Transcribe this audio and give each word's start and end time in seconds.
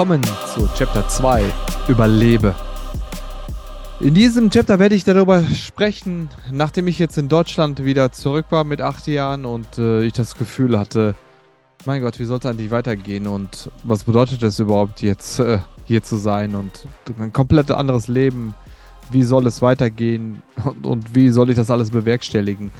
Willkommen 0.00 0.22
zu 0.54 0.66
Chapter 0.78 1.06
2 1.06 1.44
Überlebe. 1.86 2.54
In 4.00 4.14
diesem 4.14 4.48
Chapter 4.48 4.78
werde 4.78 4.94
ich 4.94 5.04
darüber 5.04 5.44
sprechen, 5.44 6.30
nachdem 6.50 6.88
ich 6.88 6.98
jetzt 6.98 7.18
in 7.18 7.28
Deutschland 7.28 7.84
wieder 7.84 8.10
zurück 8.10 8.46
war 8.48 8.64
mit 8.64 8.80
acht 8.80 9.06
Jahren 9.08 9.44
und 9.44 9.76
äh, 9.76 10.04
ich 10.04 10.14
das 10.14 10.36
Gefühl 10.36 10.78
hatte, 10.78 11.16
mein 11.84 12.00
Gott, 12.00 12.18
wie 12.18 12.24
soll 12.24 12.38
es 12.38 12.46
eigentlich 12.46 12.70
weitergehen 12.70 13.26
und 13.26 13.70
was 13.82 14.04
bedeutet 14.04 14.42
es 14.42 14.58
überhaupt 14.58 15.02
jetzt 15.02 15.38
äh, 15.38 15.58
hier 15.84 16.02
zu 16.02 16.16
sein 16.16 16.54
und 16.54 16.86
ein 17.18 17.34
komplett 17.34 17.70
anderes 17.70 18.08
Leben, 18.08 18.54
wie 19.10 19.22
soll 19.22 19.46
es 19.46 19.60
weitergehen 19.60 20.42
und, 20.64 20.86
und 20.86 21.14
wie 21.14 21.28
soll 21.28 21.50
ich 21.50 21.56
das 21.56 21.70
alles 21.70 21.90
bewerkstelligen. 21.90 22.70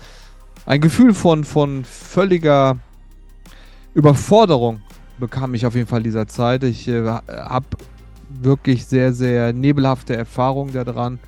Ein 0.65 0.81
Gefühl 0.81 1.13
von, 1.13 1.45
von 1.45 1.85
völliger 1.85 2.79
Überforderung 3.93 4.81
bekam 5.21 5.55
ich 5.55 5.67
auf 5.67 5.75
jeden 5.75 5.87
Fall 5.87 6.03
dieser 6.03 6.27
Zeit. 6.27 6.65
Ich 6.65 6.89
äh, 6.89 7.07
habe 7.07 7.67
wirklich 8.29 8.87
sehr, 8.87 9.13
sehr 9.13 9.53
nebelhafte 9.53 10.17
Erfahrungen 10.17 10.73
daran. 10.73 11.19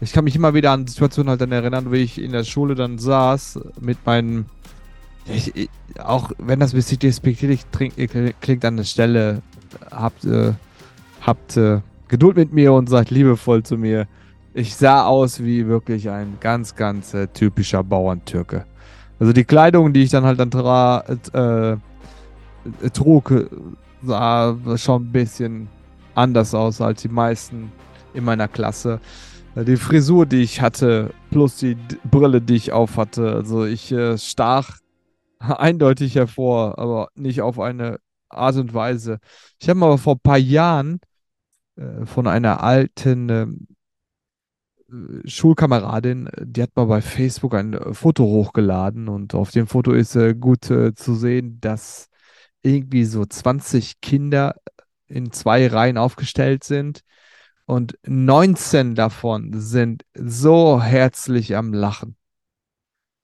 Ich 0.00 0.12
kann 0.12 0.24
mich 0.24 0.36
immer 0.36 0.54
wieder 0.54 0.72
an 0.72 0.86
Situationen 0.86 1.30
halt 1.30 1.40
dann 1.40 1.52
erinnern, 1.52 1.90
wie 1.90 1.98
ich 1.98 2.20
in 2.20 2.32
der 2.32 2.44
Schule 2.44 2.74
dann 2.74 2.98
saß 2.98 3.58
mit 3.80 3.98
meinen, 4.06 4.46
ich, 5.26 5.56
ich, 5.56 5.70
auch 5.98 6.30
wenn 6.38 6.60
das 6.60 6.72
ein 6.72 6.76
bisschen 6.76 7.00
despektierlich 7.00 7.62
klingt 8.40 8.64
an 8.64 8.76
der 8.76 8.84
Stelle, 8.84 9.42
habt, 9.90 10.24
äh, 10.24 10.52
habt 11.20 11.56
äh, 11.56 11.80
Geduld 12.08 12.36
mit 12.36 12.52
mir 12.52 12.72
und 12.72 12.88
seid 12.88 13.10
liebevoll 13.10 13.62
zu 13.62 13.76
mir. 13.76 14.06
Ich 14.54 14.76
sah 14.76 15.04
aus 15.04 15.42
wie 15.42 15.66
wirklich 15.66 16.08
ein 16.08 16.38
ganz, 16.40 16.74
ganz 16.74 17.12
äh, 17.14 17.26
typischer 17.26 17.82
Bauerntürke. 17.84 18.64
Also 19.20 19.32
die 19.32 19.44
Kleidung, 19.44 19.92
die 19.92 20.04
ich 20.04 20.10
dann 20.10 20.24
halt 20.24 20.38
dann 20.38 20.50
tra 20.50 21.04
äh, 21.32 21.76
trug, 22.92 23.48
sah 24.02 24.56
schon 24.76 25.02
ein 25.04 25.12
bisschen 25.12 25.68
anders 26.14 26.54
aus 26.54 26.80
als 26.80 27.02
die 27.02 27.08
meisten 27.08 27.72
in 28.14 28.24
meiner 28.24 28.48
Klasse. 28.48 29.00
Die 29.56 29.76
Frisur, 29.76 30.26
die 30.26 30.42
ich 30.42 30.60
hatte, 30.60 31.12
plus 31.30 31.56
die 31.56 31.76
Brille, 32.08 32.40
die 32.40 32.54
ich 32.54 32.72
auf 32.72 32.96
hatte, 32.96 33.32
also 33.32 33.64
ich 33.64 33.90
äh, 33.92 34.16
stach 34.18 34.78
eindeutig 35.38 36.14
hervor, 36.14 36.78
aber 36.78 37.08
nicht 37.14 37.42
auf 37.42 37.58
eine 37.58 37.98
Art 38.28 38.56
und 38.56 38.74
Weise. 38.74 39.18
Ich 39.58 39.68
habe 39.68 39.84
aber 39.84 39.98
vor 39.98 40.14
ein 40.14 40.20
paar 40.20 40.38
Jahren 40.38 41.00
äh, 41.76 42.06
von 42.06 42.26
einer 42.26 42.62
alten 42.62 43.28
ähm, 43.28 43.66
äh, 44.90 45.28
Schulkameradin, 45.28 46.28
die 46.40 46.62
hat 46.62 46.76
mal 46.76 46.86
bei 46.86 47.00
Facebook 47.00 47.54
ein 47.54 47.74
äh, 47.74 47.94
Foto 47.94 48.24
hochgeladen 48.24 49.08
und 49.08 49.34
auf 49.34 49.50
dem 49.50 49.66
Foto 49.66 49.92
ist 49.92 50.16
äh, 50.16 50.34
gut 50.34 50.70
äh, 50.70 50.94
zu 50.94 51.14
sehen, 51.14 51.58
dass 51.60 52.08
irgendwie 52.62 53.04
so 53.04 53.24
20 53.24 54.00
Kinder 54.00 54.56
in 55.06 55.32
zwei 55.32 55.66
Reihen 55.66 55.98
aufgestellt 55.98 56.64
sind 56.64 57.02
und 57.66 57.98
19 58.06 58.94
davon 58.94 59.60
sind 59.60 60.04
so 60.14 60.82
herzlich 60.82 61.56
am 61.56 61.72
Lachen. 61.72 62.16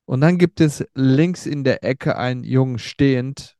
Und 0.06 0.20
dann 0.20 0.36
gibt 0.38 0.60
es 0.60 0.84
links 0.94 1.46
in 1.46 1.64
der 1.64 1.82
Ecke 1.82 2.16
einen 2.18 2.44
Jungen 2.44 2.78
stehend, 2.78 3.56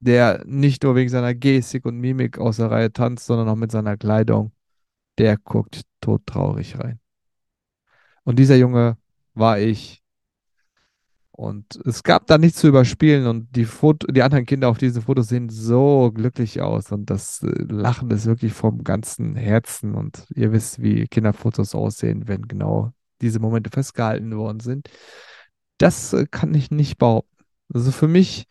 der 0.00 0.42
nicht 0.46 0.82
nur 0.82 0.94
wegen 0.94 1.10
seiner 1.10 1.34
Gestik 1.34 1.84
und 1.84 1.98
Mimik 1.98 2.38
aus 2.38 2.56
der 2.56 2.70
Reihe 2.70 2.92
tanzt, 2.92 3.26
sondern 3.26 3.48
auch 3.48 3.56
mit 3.56 3.70
seiner 3.70 3.96
Kleidung. 3.96 4.52
Der 5.18 5.36
guckt 5.36 5.82
todtraurig 6.00 6.78
rein. 6.78 7.00
Und 8.24 8.38
dieser 8.38 8.56
Junge 8.56 8.96
war 9.34 9.58
ich 9.58 10.02
und 11.36 11.78
es 11.84 12.02
gab 12.02 12.26
da 12.26 12.38
nichts 12.38 12.60
zu 12.60 12.68
überspielen 12.68 13.26
und 13.26 13.54
die, 13.54 13.66
Foto, 13.66 14.06
die 14.06 14.22
anderen 14.22 14.46
Kinder 14.46 14.68
auf 14.68 14.78
diesen 14.78 15.02
Fotos 15.02 15.28
sehen 15.28 15.50
so 15.50 16.10
glücklich 16.14 16.62
aus 16.62 16.92
und 16.92 17.10
das 17.10 17.42
äh, 17.42 17.48
Lachen 17.68 18.10
ist 18.10 18.26
wirklich 18.26 18.52
vom 18.54 18.84
ganzen 18.84 19.36
Herzen 19.36 19.94
und 19.94 20.26
ihr 20.34 20.52
wisst, 20.52 20.82
wie 20.82 21.06
Kinderfotos 21.06 21.74
aussehen, 21.74 22.26
wenn 22.26 22.48
genau 22.48 22.92
diese 23.20 23.38
Momente 23.38 23.70
festgehalten 23.70 24.36
worden 24.36 24.60
sind. 24.60 24.88
Das 25.78 26.12
äh, 26.14 26.26
kann 26.30 26.54
ich 26.54 26.70
nicht 26.70 26.98
behaupten. 26.98 27.44
Also 27.72 27.92
für 27.92 28.08
mich 28.08 28.46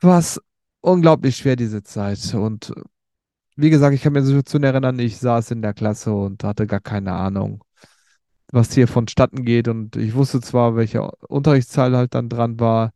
war 0.00 0.18
es 0.18 0.40
unglaublich 0.80 1.36
schwer, 1.36 1.56
diese 1.56 1.82
Zeit 1.82 2.34
und 2.34 2.70
äh, 2.70 2.82
wie 3.56 3.70
gesagt, 3.70 3.94
ich 3.94 4.02
kann 4.02 4.12
mir 4.12 4.22
Situationen 4.22 4.64
erinnern, 4.64 4.98
ich 4.98 5.16
saß 5.18 5.52
in 5.52 5.62
der 5.62 5.72
Klasse 5.72 6.12
und 6.12 6.44
hatte 6.44 6.66
gar 6.66 6.80
keine 6.80 7.12
Ahnung, 7.12 7.64
was 8.56 8.72
hier 8.74 8.88
vonstatten 8.88 9.44
geht. 9.44 9.68
Und 9.68 9.94
ich 9.96 10.14
wusste 10.14 10.40
zwar, 10.40 10.74
welche 10.74 11.02
Unterrichtszahl 11.28 11.96
halt 11.96 12.14
dann 12.14 12.28
dran 12.28 12.58
war. 12.58 12.92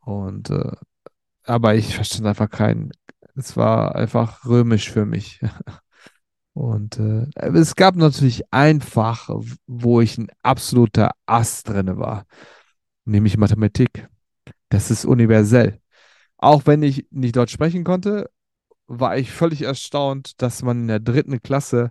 Und 0.00 0.50
äh, 0.50 0.72
aber 1.44 1.74
ich 1.74 1.94
verstand 1.94 2.26
einfach 2.26 2.50
keinen. 2.50 2.92
Es 3.34 3.56
war 3.56 3.94
einfach 3.94 4.46
römisch 4.46 4.90
für 4.90 5.04
mich. 5.06 5.40
Und 6.54 6.98
äh, 6.98 7.26
es 7.34 7.76
gab 7.76 7.96
natürlich 7.96 8.50
ein 8.50 8.80
Fach, 8.80 9.28
wo 9.66 10.00
ich 10.00 10.16
ein 10.16 10.28
absoluter 10.42 11.10
Ass 11.26 11.64
drin 11.64 11.98
war, 11.98 12.24
nämlich 13.04 13.36
Mathematik. 13.36 14.08
Das 14.70 14.90
ist 14.90 15.04
universell. 15.04 15.80
Auch 16.38 16.62
wenn 16.64 16.82
ich 16.82 17.06
nicht 17.10 17.36
Deutsch 17.36 17.52
sprechen 17.52 17.84
konnte, 17.84 18.30
war 18.86 19.18
ich 19.18 19.32
völlig 19.32 19.62
erstaunt, 19.62 20.40
dass 20.40 20.62
man 20.62 20.82
in 20.82 20.88
der 20.88 21.00
dritten 21.00 21.42
Klasse 21.42 21.90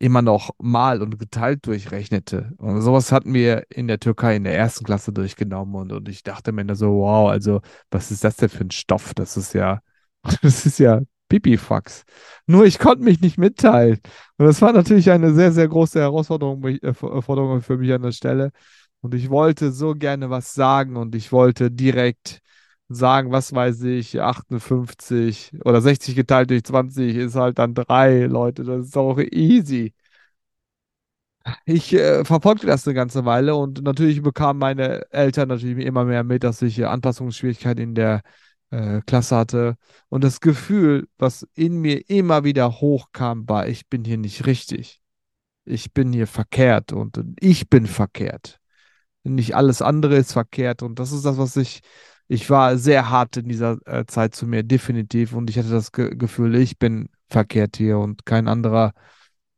immer 0.00 0.22
noch 0.22 0.50
mal 0.58 1.02
und 1.02 1.18
geteilt 1.18 1.66
durchrechnete. 1.66 2.54
Und 2.58 2.80
sowas 2.80 3.12
hatten 3.12 3.34
wir 3.34 3.66
in 3.70 3.86
der 3.86 4.00
Türkei 4.00 4.36
in 4.36 4.44
der 4.44 4.56
ersten 4.56 4.84
Klasse 4.84 5.12
durchgenommen 5.12 5.74
und, 5.74 5.92
und 5.92 6.08
ich 6.08 6.22
dachte 6.22 6.52
mir 6.52 6.74
so, 6.74 7.00
wow, 7.00 7.30
also 7.30 7.60
was 7.90 8.10
ist 8.10 8.24
das 8.24 8.36
denn 8.36 8.48
für 8.48 8.64
ein 8.64 8.70
Stoff? 8.70 9.14
Das 9.14 9.36
ist 9.36 9.52
ja, 9.52 9.80
das 10.42 10.66
ist 10.66 10.78
ja 10.78 11.02
Pipifax. 11.28 12.04
Nur 12.46 12.64
ich 12.64 12.78
konnte 12.78 13.04
mich 13.04 13.20
nicht 13.20 13.38
mitteilen. 13.38 14.00
Und 14.38 14.46
das 14.46 14.62
war 14.62 14.72
natürlich 14.72 15.10
eine 15.10 15.34
sehr, 15.34 15.52
sehr 15.52 15.68
große 15.68 16.00
Herausforderung 16.00 16.64
äh, 16.64 16.94
Forderung 16.94 17.60
für 17.62 17.76
mich 17.76 17.92
an 17.92 18.02
der 18.02 18.12
Stelle. 18.12 18.52
Und 19.02 19.14
ich 19.14 19.30
wollte 19.30 19.70
so 19.70 19.94
gerne 19.94 20.30
was 20.30 20.54
sagen 20.54 20.96
und 20.96 21.14
ich 21.14 21.30
wollte 21.32 21.70
direkt 21.70 22.40
sagen, 22.90 23.30
was 23.32 23.54
weiß 23.54 23.82
ich, 23.84 24.20
58 24.20 25.52
oder 25.64 25.80
60 25.80 26.16
geteilt 26.16 26.50
durch 26.50 26.64
20 26.64 27.16
ist 27.16 27.36
halt 27.36 27.58
dann 27.58 27.74
3, 27.74 28.26
Leute. 28.26 28.64
Das 28.64 28.86
ist 28.86 28.96
auch 28.96 29.18
easy. 29.18 29.94
Ich 31.64 31.92
äh, 31.94 32.24
verfolgte 32.24 32.66
das 32.66 32.86
eine 32.86 32.94
ganze 32.94 33.24
Weile 33.24 33.54
und 33.56 33.82
natürlich 33.82 34.22
bekamen 34.22 34.58
meine 34.58 35.10
Eltern 35.10 35.48
natürlich 35.48 35.84
immer 35.84 36.04
mehr 36.04 36.22
mit, 36.22 36.44
dass 36.44 36.60
ich 36.62 36.78
äh, 36.78 36.84
Anpassungsschwierigkeiten 36.84 37.82
in 37.82 37.94
der 37.94 38.22
äh, 38.70 39.00
Klasse 39.06 39.36
hatte. 39.36 39.76
Und 40.08 40.22
das 40.24 40.40
Gefühl, 40.40 41.08
was 41.18 41.46
in 41.54 41.80
mir 41.80 42.08
immer 42.10 42.44
wieder 42.44 42.80
hochkam, 42.80 43.48
war, 43.48 43.68
ich 43.68 43.88
bin 43.88 44.04
hier 44.04 44.18
nicht 44.18 44.46
richtig. 44.46 45.00
Ich 45.64 45.92
bin 45.92 46.12
hier 46.12 46.26
verkehrt 46.26 46.92
und 46.92 47.20
ich 47.40 47.68
bin 47.70 47.86
verkehrt. 47.86 48.60
Nicht 49.24 49.56
alles 49.56 49.82
andere 49.82 50.16
ist 50.16 50.32
verkehrt. 50.32 50.82
Und 50.82 50.98
das 50.98 51.12
ist 51.12 51.24
das, 51.24 51.38
was 51.38 51.56
ich 51.56 51.80
ich 52.32 52.48
war 52.48 52.78
sehr 52.78 53.10
hart 53.10 53.36
in 53.38 53.48
dieser 53.48 53.78
äh, 53.86 54.06
Zeit 54.06 54.36
zu 54.36 54.46
mir, 54.46 54.62
definitiv. 54.62 55.32
Und 55.32 55.50
ich 55.50 55.58
hatte 55.58 55.70
das 55.70 55.90
Ge 55.90 56.14
Gefühl, 56.14 56.54
ich 56.54 56.78
bin 56.78 57.08
verkehrt 57.28 57.76
hier 57.76 57.98
und 57.98 58.24
kein 58.24 58.46
anderer 58.46 58.92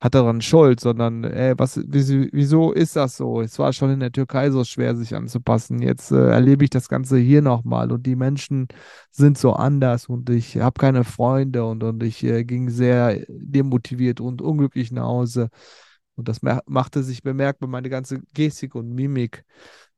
hat 0.01 0.15
daran 0.15 0.41
Schuld, 0.41 0.81
sondern, 0.81 1.25
ey, 1.25 1.55
was, 1.59 1.79
wieso 1.87 2.73
ist 2.73 2.97
das 2.97 3.17
so? 3.19 3.43
Es 3.43 3.59
war 3.59 3.73
schon 3.75 3.91
in 3.91 4.01
der 4.01 4.11
Türkei 4.11 4.51
so 4.51 4.65
schwer, 4.65 4.97
sich 4.97 5.15
anzupassen. 5.15 5.83
Jetzt 5.83 6.13
äh, 6.13 6.31
erlebe 6.31 6.65
ich 6.65 6.71
das 6.71 6.89
Ganze 6.89 7.19
hier 7.19 7.43
nochmal 7.43 7.93
und 7.93 8.07
die 8.07 8.17
Menschen 8.17 8.69
sind 9.11 9.37
so 9.39 9.53
anders 9.53 10.07
und 10.09 10.31
ich 10.31 10.57
habe 10.59 10.81
keine 10.81 11.05
Freunde 11.05 11.67
und, 11.67 11.85
und 11.85 12.03
ich 12.03 12.25
äh, 12.25 12.45
ging 12.45 12.71
sehr 12.71 13.23
demotiviert 13.29 14.21
und 14.21 14.41
unglücklich 14.43 14.93
nach 14.93 15.05
Hause. 15.05 15.51
Und 16.17 16.29
das 16.29 16.41
machte 16.67 17.03
sich 17.03 17.23
bemerkbar, 17.23 17.69
meine 17.69 17.91
ganze 17.91 18.23
Gestik 18.35 18.75
und 18.75 18.95
Mimik 18.95 19.45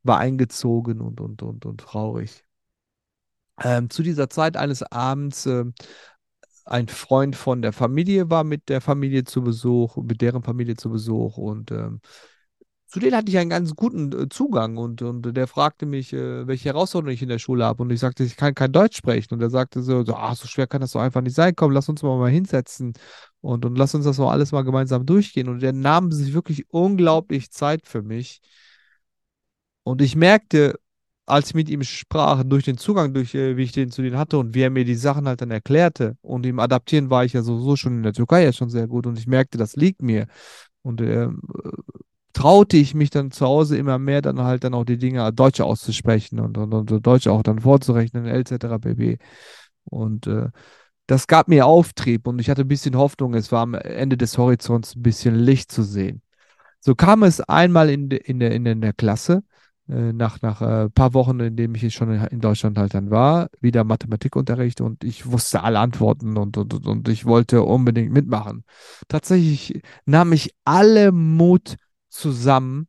war 0.02 0.18
eingezogen 0.18 1.00
und, 1.00 1.20
und, 1.20 1.42
und, 1.42 1.66
und 1.66 1.80
traurig. 1.80 2.43
Ähm, 3.62 3.88
zu 3.90 4.02
dieser 4.02 4.28
Zeit 4.28 4.56
eines 4.56 4.82
Abends 4.82 5.46
äh, 5.46 5.64
ein 6.64 6.88
Freund 6.88 7.36
von 7.36 7.62
der 7.62 7.72
Familie 7.72 8.30
war 8.30 8.44
mit 8.44 8.68
der 8.68 8.80
Familie 8.80 9.24
zu 9.24 9.42
Besuch, 9.42 9.96
mit 9.96 10.20
deren 10.22 10.42
Familie 10.42 10.76
zu 10.76 10.90
Besuch 10.90 11.36
und 11.36 11.70
ähm, 11.70 12.00
zu 12.86 13.00
denen 13.00 13.16
hatte 13.16 13.30
ich 13.30 13.38
einen 13.38 13.50
ganz 13.50 13.74
guten 13.74 14.12
äh, 14.12 14.28
Zugang 14.28 14.76
und, 14.76 15.02
und 15.02 15.36
der 15.36 15.46
fragte 15.48 15.84
mich, 15.84 16.12
äh, 16.12 16.46
welche 16.46 16.68
Herausforderungen 16.70 17.14
ich 17.14 17.22
in 17.22 17.28
der 17.28 17.38
Schule 17.38 17.64
habe 17.64 17.82
und 17.82 17.90
ich 17.90 18.00
sagte, 18.00 18.24
ich 18.24 18.36
kann 18.36 18.54
kein 18.54 18.72
Deutsch 18.72 18.96
sprechen 18.96 19.34
und 19.34 19.42
er 19.42 19.50
sagte 19.50 19.82
so, 19.82 20.04
so, 20.04 20.14
ah, 20.14 20.34
so 20.34 20.46
schwer 20.46 20.66
kann 20.66 20.80
das 20.80 20.92
doch 20.92 21.00
einfach 21.00 21.20
nicht 21.20 21.34
sein, 21.34 21.54
komm, 21.56 21.72
lass 21.72 21.88
uns 21.88 22.02
mal, 22.02 22.16
mal 22.18 22.30
hinsetzen 22.30 22.92
und, 23.40 23.64
und 23.64 23.76
lass 23.76 23.94
uns 23.94 24.04
das 24.04 24.18
mal 24.18 24.30
alles 24.30 24.52
mal 24.52 24.62
gemeinsam 24.62 25.04
durchgehen 25.06 25.48
und 25.48 25.60
der 25.60 25.72
nahm 25.72 26.12
sich 26.12 26.34
wirklich 26.34 26.70
unglaublich 26.70 27.50
Zeit 27.50 27.86
für 27.86 28.02
mich 28.02 28.40
und 29.82 30.00
ich 30.00 30.16
merkte, 30.16 30.78
als 31.26 31.48
ich 31.48 31.54
mit 31.54 31.68
ihm 31.68 31.82
sprach, 31.82 32.42
durch 32.44 32.64
den 32.64 32.76
Zugang, 32.78 33.14
durch, 33.14 33.34
äh, 33.34 33.56
wie 33.56 33.62
ich 33.62 33.72
den 33.72 33.90
zu 33.90 34.02
denen 34.02 34.18
hatte 34.18 34.38
und 34.38 34.54
wie 34.54 34.62
er 34.62 34.70
mir 34.70 34.84
die 34.84 34.94
Sachen 34.94 35.26
halt 35.26 35.40
dann 35.40 35.50
erklärte 35.50 36.16
und 36.22 36.46
im 36.46 36.58
Adaptieren 36.58 37.10
war 37.10 37.24
ich 37.24 37.32
ja 37.32 37.42
sowieso 37.42 37.76
schon 37.76 37.96
in 37.96 38.02
der 38.02 38.12
Türkei 38.12 38.44
ja 38.44 38.52
schon 38.52 38.70
sehr 38.70 38.86
gut 38.86 39.06
und 39.06 39.18
ich 39.18 39.26
merkte, 39.26 39.58
das 39.58 39.76
liegt 39.76 40.02
mir. 40.02 40.26
Und 40.82 41.00
äh, 41.00 41.28
traute 42.34 42.76
ich 42.76 42.94
mich 42.94 43.10
dann 43.10 43.30
zu 43.30 43.46
Hause 43.46 43.78
immer 43.78 43.98
mehr, 43.98 44.20
dann 44.20 44.40
halt 44.42 44.64
dann 44.64 44.74
auch 44.74 44.84
die 44.84 44.98
Dinge 44.98 45.32
Deutsch 45.32 45.60
auszusprechen 45.60 46.40
und, 46.40 46.58
und, 46.58 46.72
und 46.74 47.06
Deutsch 47.06 47.26
auch 47.26 47.42
dann 47.42 47.60
vorzurechnen, 47.60 48.26
etc. 48.26 48.78
pp. 48.80 49.18
Und 49.84 50.26
äh, 50.26 50.48
das 51.06 51.26
gab 51.26 51.48
mir 51.48 51.66
Auftrieb 51.66 52.26
und 52.26 52.40
ich 52.40 52.50
hatte 52.50 52.62
ein 52.62 52.68
bisschen 52.68 52.96
Hoffnung, 52.96 53.34
es 53.34 53.52
war 53.52 53.62
am 53.62 53.74
Ende 53.74 54.16
des 54.16 54.38
Horizonts 54.38 54.96
ein 54.96 55.02
bisschen 55.02 55.36
Licht 55.36 55.70
zu 55.70 55.82
sehen. 55.82 56.22
So 56.80 56.94
kam 56.94 57.22
es 57.22 57.40
einmal 57.40 57.90
in, 57.90 58.08
de, 58.10 58.20
in, 58.20 58.40
der, 58.40 58.52
in 58.52 58.64
der 58.64 58.92
Klasse, 58.92 59.42
nach, 59.86 60.40
nach 60.40 60.62
ein 60.62 60.86
äh, 60.86 60.90
paar 60.90 61.12
Wochen, 61.12 61.40
in 61.40 61.56
denen 61.56 61.74
ich 61.74 61.92
schon 61.94 62.10
in, 62.10 62.24
in, 62.24 62.40
Deutschland 62.40 62.78
halt 62.78 62.94
dann 62.94 63.10
war, 63.10 63.50
wieder 63.60 63.84
Mathematikunterricht 63.84 64.80
und 64.80 65.04
ich 65.04 65.30
wusste 65.30 65.62
alle 65.62 65.78
Antworten 65.78 66.38
und, 66.38 66.56
und, 66.56 66.72
und, 66.72 66.86
und 66.86 67.08
ich 67.08 67.26
wollte 67.26 67.62
unbedingt 67.62 68.12
mitmachen. 68.12 68.64
Tatsächlich 69.08 69.82
nahm 70.06 70.32
ich 70.32 70.54
alle 70.64 71.12
Mut 71.12 71.76
zusammen 72.08 72.88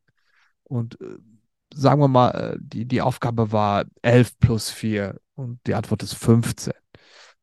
und 0.63 1.00
äh, 1.01 1.18
sagen 1.74 2.01
wir 2.01 2.07
mal, 2.07 2.30
äh, 2.31 2.57
die, 2.59 2.86
die 2.86 3.01
Aufgabe 3.01 3.51
war 3.51 3.86
11 4.01 4.39
plus 4.39 4.69
4 4.69 5.19
und 5.36 5.59
die 5.68 5.75
Antwort 5.75 6.03
ist 6.03 6.15
15. 6.15 6.74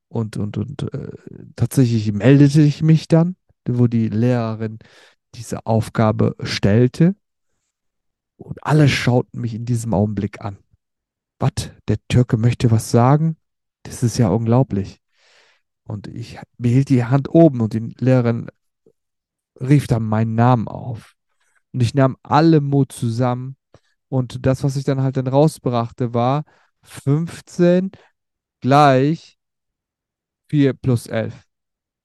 Und, 0.08 0.36
und, 0.36 0.56
und 0.56 0.92
äh, 0.94 1.10
tatsächlich 1.56 2.12
meldete 2.12 2.62
ich 2.62 2.82
mich 2.82 3.08
dann, 3.08 3.36
wo 3.66 3.86
die 3.86 4.08
Lehrerin 4.08 4.78
diese 5.34 5.66
Aufgabe 5.66 6.36
stellte. 6.42 7.14
Und 8.42 8.64
alle 8.64 8.88
schauten 8.88 9.40
mich 9.40 9.54
in 9.54 9.64
diesem 9.64 9.94
Augenblick 9.94 10.40
an. 10.40 10.58
Was? 11.38 11.70
Der 11.88 11.96
Türke 12.08 12.36
möchte 12.36 12.70
was 12.70 12.90
sagen? 12.90 13.36
Das 13.84 14.02
ist 14.02 14.18
ja 14.18 14.28
unglaublich. 14.28 15.00
Und 15.84 16.06
ich 16.06 16.38
behielt 16.58 16.88
die 16.88 17.04
Hand 17.04 17.28
oben 17.28 17.60
und 17.60 17.72
die 17.72 17.94
Lehrerin 17.98 18.48
rief 19.60 19.86
dann 19.86 20.04
meinen 20.04 20.34
Namen 20.34 20.68
auf. 20.68 21.14
Und 21.72 21.82
ich 21.82 21.94
nahm 21.94 22.16
alle 22.22 22.60
Mut 22.60 22.92
zusammen. 22.92 23.56
Und 24.08 24.46
das, 24.46 24.62
was 24.62 24.76
ich 24.76 24.84
dann 24.84 25.02
halt 25.02 25.16
dann 25.16 25.26
rausbrachte, 25.26 26.14
war 26.14 26.44
15 26.82 27.90
gleich 28.60 29.38
4 30.48 30.74
plus 30.74 31.06
11. 31.06 31.34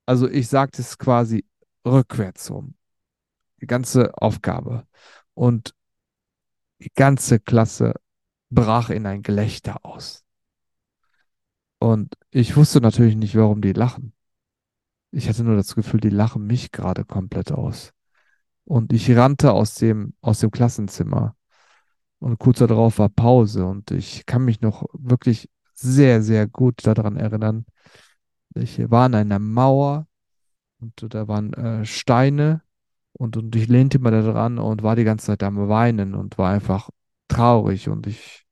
Also 0.05 0.29
ich 0.29 0.47
sagte 0.47 0.81
es 0.81 0.97
quasi 0.97 1.45
rückwärts 1.85 2.49
rum. 2.49 2.75
Die 3.61 3.67
ganze 3.67 4.17
Aufgabe. 4.17 4.87
Und 5.33 5.73
die 6.79 6.91
ganze 6.95 7.39
Klasse 7.39 7.93
brach 8.49 8.89
in 8.89 9.05
ein 9.05 9.21
Gelächter 9.23 9.83
aus. 9.83 10.23
Und 11.79 12.15
ich 12.31 12.55
wusste 12.55 12.81
natürlich 12.81 13.15
nicht, 13.15 13.35
warum 13.35 13.61
die 13.61 13.73
lachen. 13.73 14.13
Ich 15.11 15.29
hatte 15.29 15.43
nur 15.43 15.55
das 15.55 15.75
Gefühl, 15.75 15.99
die 15.99 16.09
lachen 16.09 16.45
mich 16.45 16.71
gerade 16.71 17.05
komplett 17.05 17.51
aus. 17.51 17.93
Und 18.65 18.91
ich 18.93 19.15
rannte 19.15 19.53
aus 19.53 19.75
dem, 19.75 20.13
aus 20.21 20.39
dem 20.39 20.51
Klassenzimmer. 20.51 21.35
Und 22.19 22.39
kurz 22.39 22.59
darauf 22.59 22.99
war 22.99 23.09
Pause. 23.09 23.65
Und 23.65 23.91
ich 23.91 24.25
kann 24.25 24.43
mich 24.43 24.61
noch 24.61 24.85
wirklich 24.93 25.49
sehr, 25.73 26.23
sehr 26.23 26.47
gut 26.47 26.85
daran 26.85 27.15
erinnern. 27.15 27.65
Ich 28.55 28.89
war 28.89 29.05
an 29.05 29.15
einer 29.15 29.39
Mauer 29.39 30.07
und 30.79 31.13
da 31.13 31.27
waren 31.27 31.53
äh, 31.53 31.85
Steine 31.85 32.61
und, 33.17 33.35
und 33.35 33.55
ich 33.55 33.67
lehnte 33.67 33.97
immer 33.97 34.11
da 34.11 34.21
dran 34.21 34.59
und 34.59 34.83
war 34.83 34.95
die 34.95 35.03
ganze 35.03 35.27
Zeit 35.27 35.43
am 35.43 35.67
Weinen 35.69 36.13
und 36.13 36.37
war 36.37 36.51
einfach 36.51 36.89
traurig 37.27 37.89
und 37.89 38.07
ich 38.07 38.45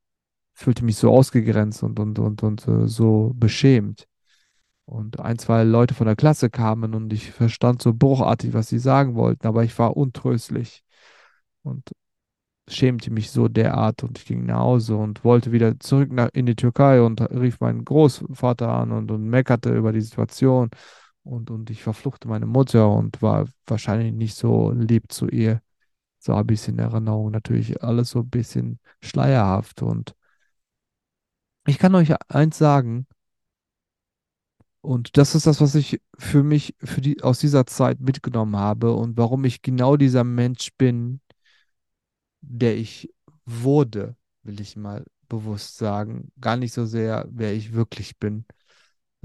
fühlte 0.54 0.84
mich 0.86 0.98
so 0.98 1.12
ausgegrenzt 1.12 1.84
und, 1.84 2.00
und, 2.00 2.18
und, 2.18 2.42
und 2.44 2.68
uh, 2.68 2.88
so 2.88 3.34
beschämt. 3.36 4.08
Und 4.86 5.20
ein, 5.20 5.40
zwei 5.40 5.64
Leute 5.64 5.94
von 5.94 6.08
der 6.08 6.16
Klasse 6.16 6.50
kamen 6.50 6.94
und 6.94 7.12
ich 7.12 7.32
verstand 7.32 7.82
so 7.82 7.94
bruchartig, 7.94 8.54
was 8.54 8.70
sie 8.70 8.80
sagen 8.80 9.16
wollten, 9.16 9.48
aber 9.48 9.64
ich 9.64 9.78
war 9.80 9.98
untröstlich 9.98 10.84
und 11.64 11.92
schämte 12.68 13.12
mich 13.12 13.32
so 13.32 13.48
derart 13.48 14.04
und 14.04 14.18
ich 14.18 14.26
ging 14.26 14.46
nach 14.46 14.60
Hause 14.60 14.96
und 14.96 15.24
wollte 15.24 15.52
wieder 15.52 15.80
zurück 15.80 16.12
nach, 16.12 16.30
in 16.34 16.46
die 16.46 16.56
Türkei 16.56 17.02
und 17.02 17.22
rief 17.22 17.60
meinen 17.60 17.86
Großvater 17.86 18.70
an 18.70 18.92
und, 18.92 19.12
und 19.12 19.28
meckerte 19.28 19.76
über 19.76 19.92
die 19.92 20.02
Situation. 20.02 20.70
Und, 21.26 21.50
und 21.50 21.72
ich 21.72 21.82
verfluchte 21.82 22.28
meine 22.28 22.46
Mutter 22.46 22.90
und 22.90 23.22
war 23.22 23.48
wahrscheinlich 23.66 24.14
nicht 24.14 24.36
so 24.36 24.72
lieb 24.72 25.12
zu 25.12 25.28
ihr. 25.28 25.62
So 26.20 26.36
habe 26.36 26.54
ich 26.54 26.62
es 26.62 26.68
in 26.68 26.78
Erinnerung. 26.78 27.32
Natürlich 27.32 27.84
alles 27.84 28.12
so 28.12 28.20
ein 28.20 28.30
bisschen 28.30 28.80
schleierhaft. 29.02 29.82
Und 29.82 30.16
ich 31.66 31.80
kann 31.80 31.96
euch 31.96 32.14
eins 32.30 32.60
sagen, 32.60 33.08
und 34.82 35.18
das 35.18 35.34
ist 35.34 35.48
das, 35.48 35.62
was 35.62 35.74
ich 35.74 36.00
für 36.16 36.44
mich 36.44 36.76
für 36.84 37.02
die, 37.02 37.24
aus 37.24 37.40
dieser 37.40 37.66
Zeit 37.66 38.00
mitgenommen 38.02 38.56
habe 38.58 38.94
und 38.94 39.18
warum 39.18 39.44
ich 39.44 39.64
genau 39.64 39.98
dieser 39.98 40.24
Mensch 40.24 40.70
bin, 40.78 41.22
der 42.42 42.78
ich 42.78 43.12
wurde, 43.46 44.16
will 44.44 44.62
ich 44.62 44.76
mal 44.76 45.04
bewusst 45.28 45.78
sagen. 45.78 46.32
Gar 46.40 46.58
nicht 46.58 46.74
so 46.74 46.86
sehr, 46.86 47.28
wer 47.32 47.54
ich 47.54 47.74
wirklich 47.74 48.20
bin, 48.20 48.46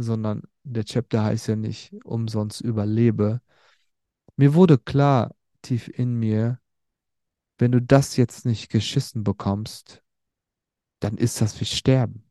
sondern 0.03 0.43
der 0.65 0.85
Chapter 0.85 1.25
heißt 1.25 1.49
ja 1.49 1.57
nicht 1.57 1.95
umsonst 2.05 2.61
überlebe. 2.61 3.41
Mir 4.37 4.55
wurde 4.55 4.79
klar, 4.79 5.35
tief 5.63 5.89
in 5.89 6.15
mir, 6.15 6.61
wenn 7.59 7.73
du 7.73 7.83
das 7.83 8.17
jetzt 8.17 8.47
nicht 8.47 8.71
geschissen 8.71 9.25
bekommst, 9.25 10.03
dann 11.01 11.17
ist 11.17 11.41
das 11.41 11.61
wie 11.61 11.67
Sterben. 11.67 12.25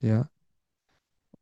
Ja. 0.00 0.30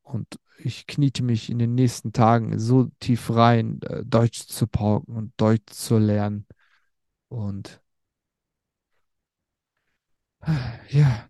Und 0.03 0.39
ich 0.59 0.87
kniete 0.87 1.23
mich 1.23 1.51
in 1.51 1.59
den 1.59 1.75
nächsten 1.75 2.12
Tagen 2.12 2.59
so 2.59 2.91
tief 3.00 3.31
rein, 3.31 3.81
äh, 3.83 4.05
Deutsch 4.05 4.47
zu 4.47 4.67
pauken 4.67 5.17
und 5.17 5.33
Deutsch 5.39 5.73
zu 5.73 5.99
lernen. 5.99 6.47
Und 7.29 7.81
ja. 10.89 11.29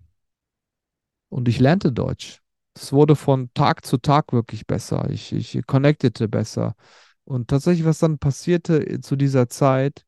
Und 1.29 1.49
ich 1.49 1.59
lernte 1.61 1.93
Deutsch. 1.93 2.43
Es 2.81 2.93
wurde 2.93 3.15
von 3.15 3.53
Tag 3.55 3.85
zu 3.85 3.99
Tag 3.99 4.33
wirklich 4.33 4.67
besser. 4.67 5.11
Ich, 5.11 5.33
ich 5.33 5.61
connectete 5.67 6.29
besser. 6.29 6.75
Und 7.25 7.49
tatsächlich, 7.49 7.85
was 7.87 7.99
dann 7.99 8.19
passierte 8.19 8.85
äh, 8.89 9.01
zu 9.01 9.17
dieser 9.17 9.49
Zeit, 9.49 10.05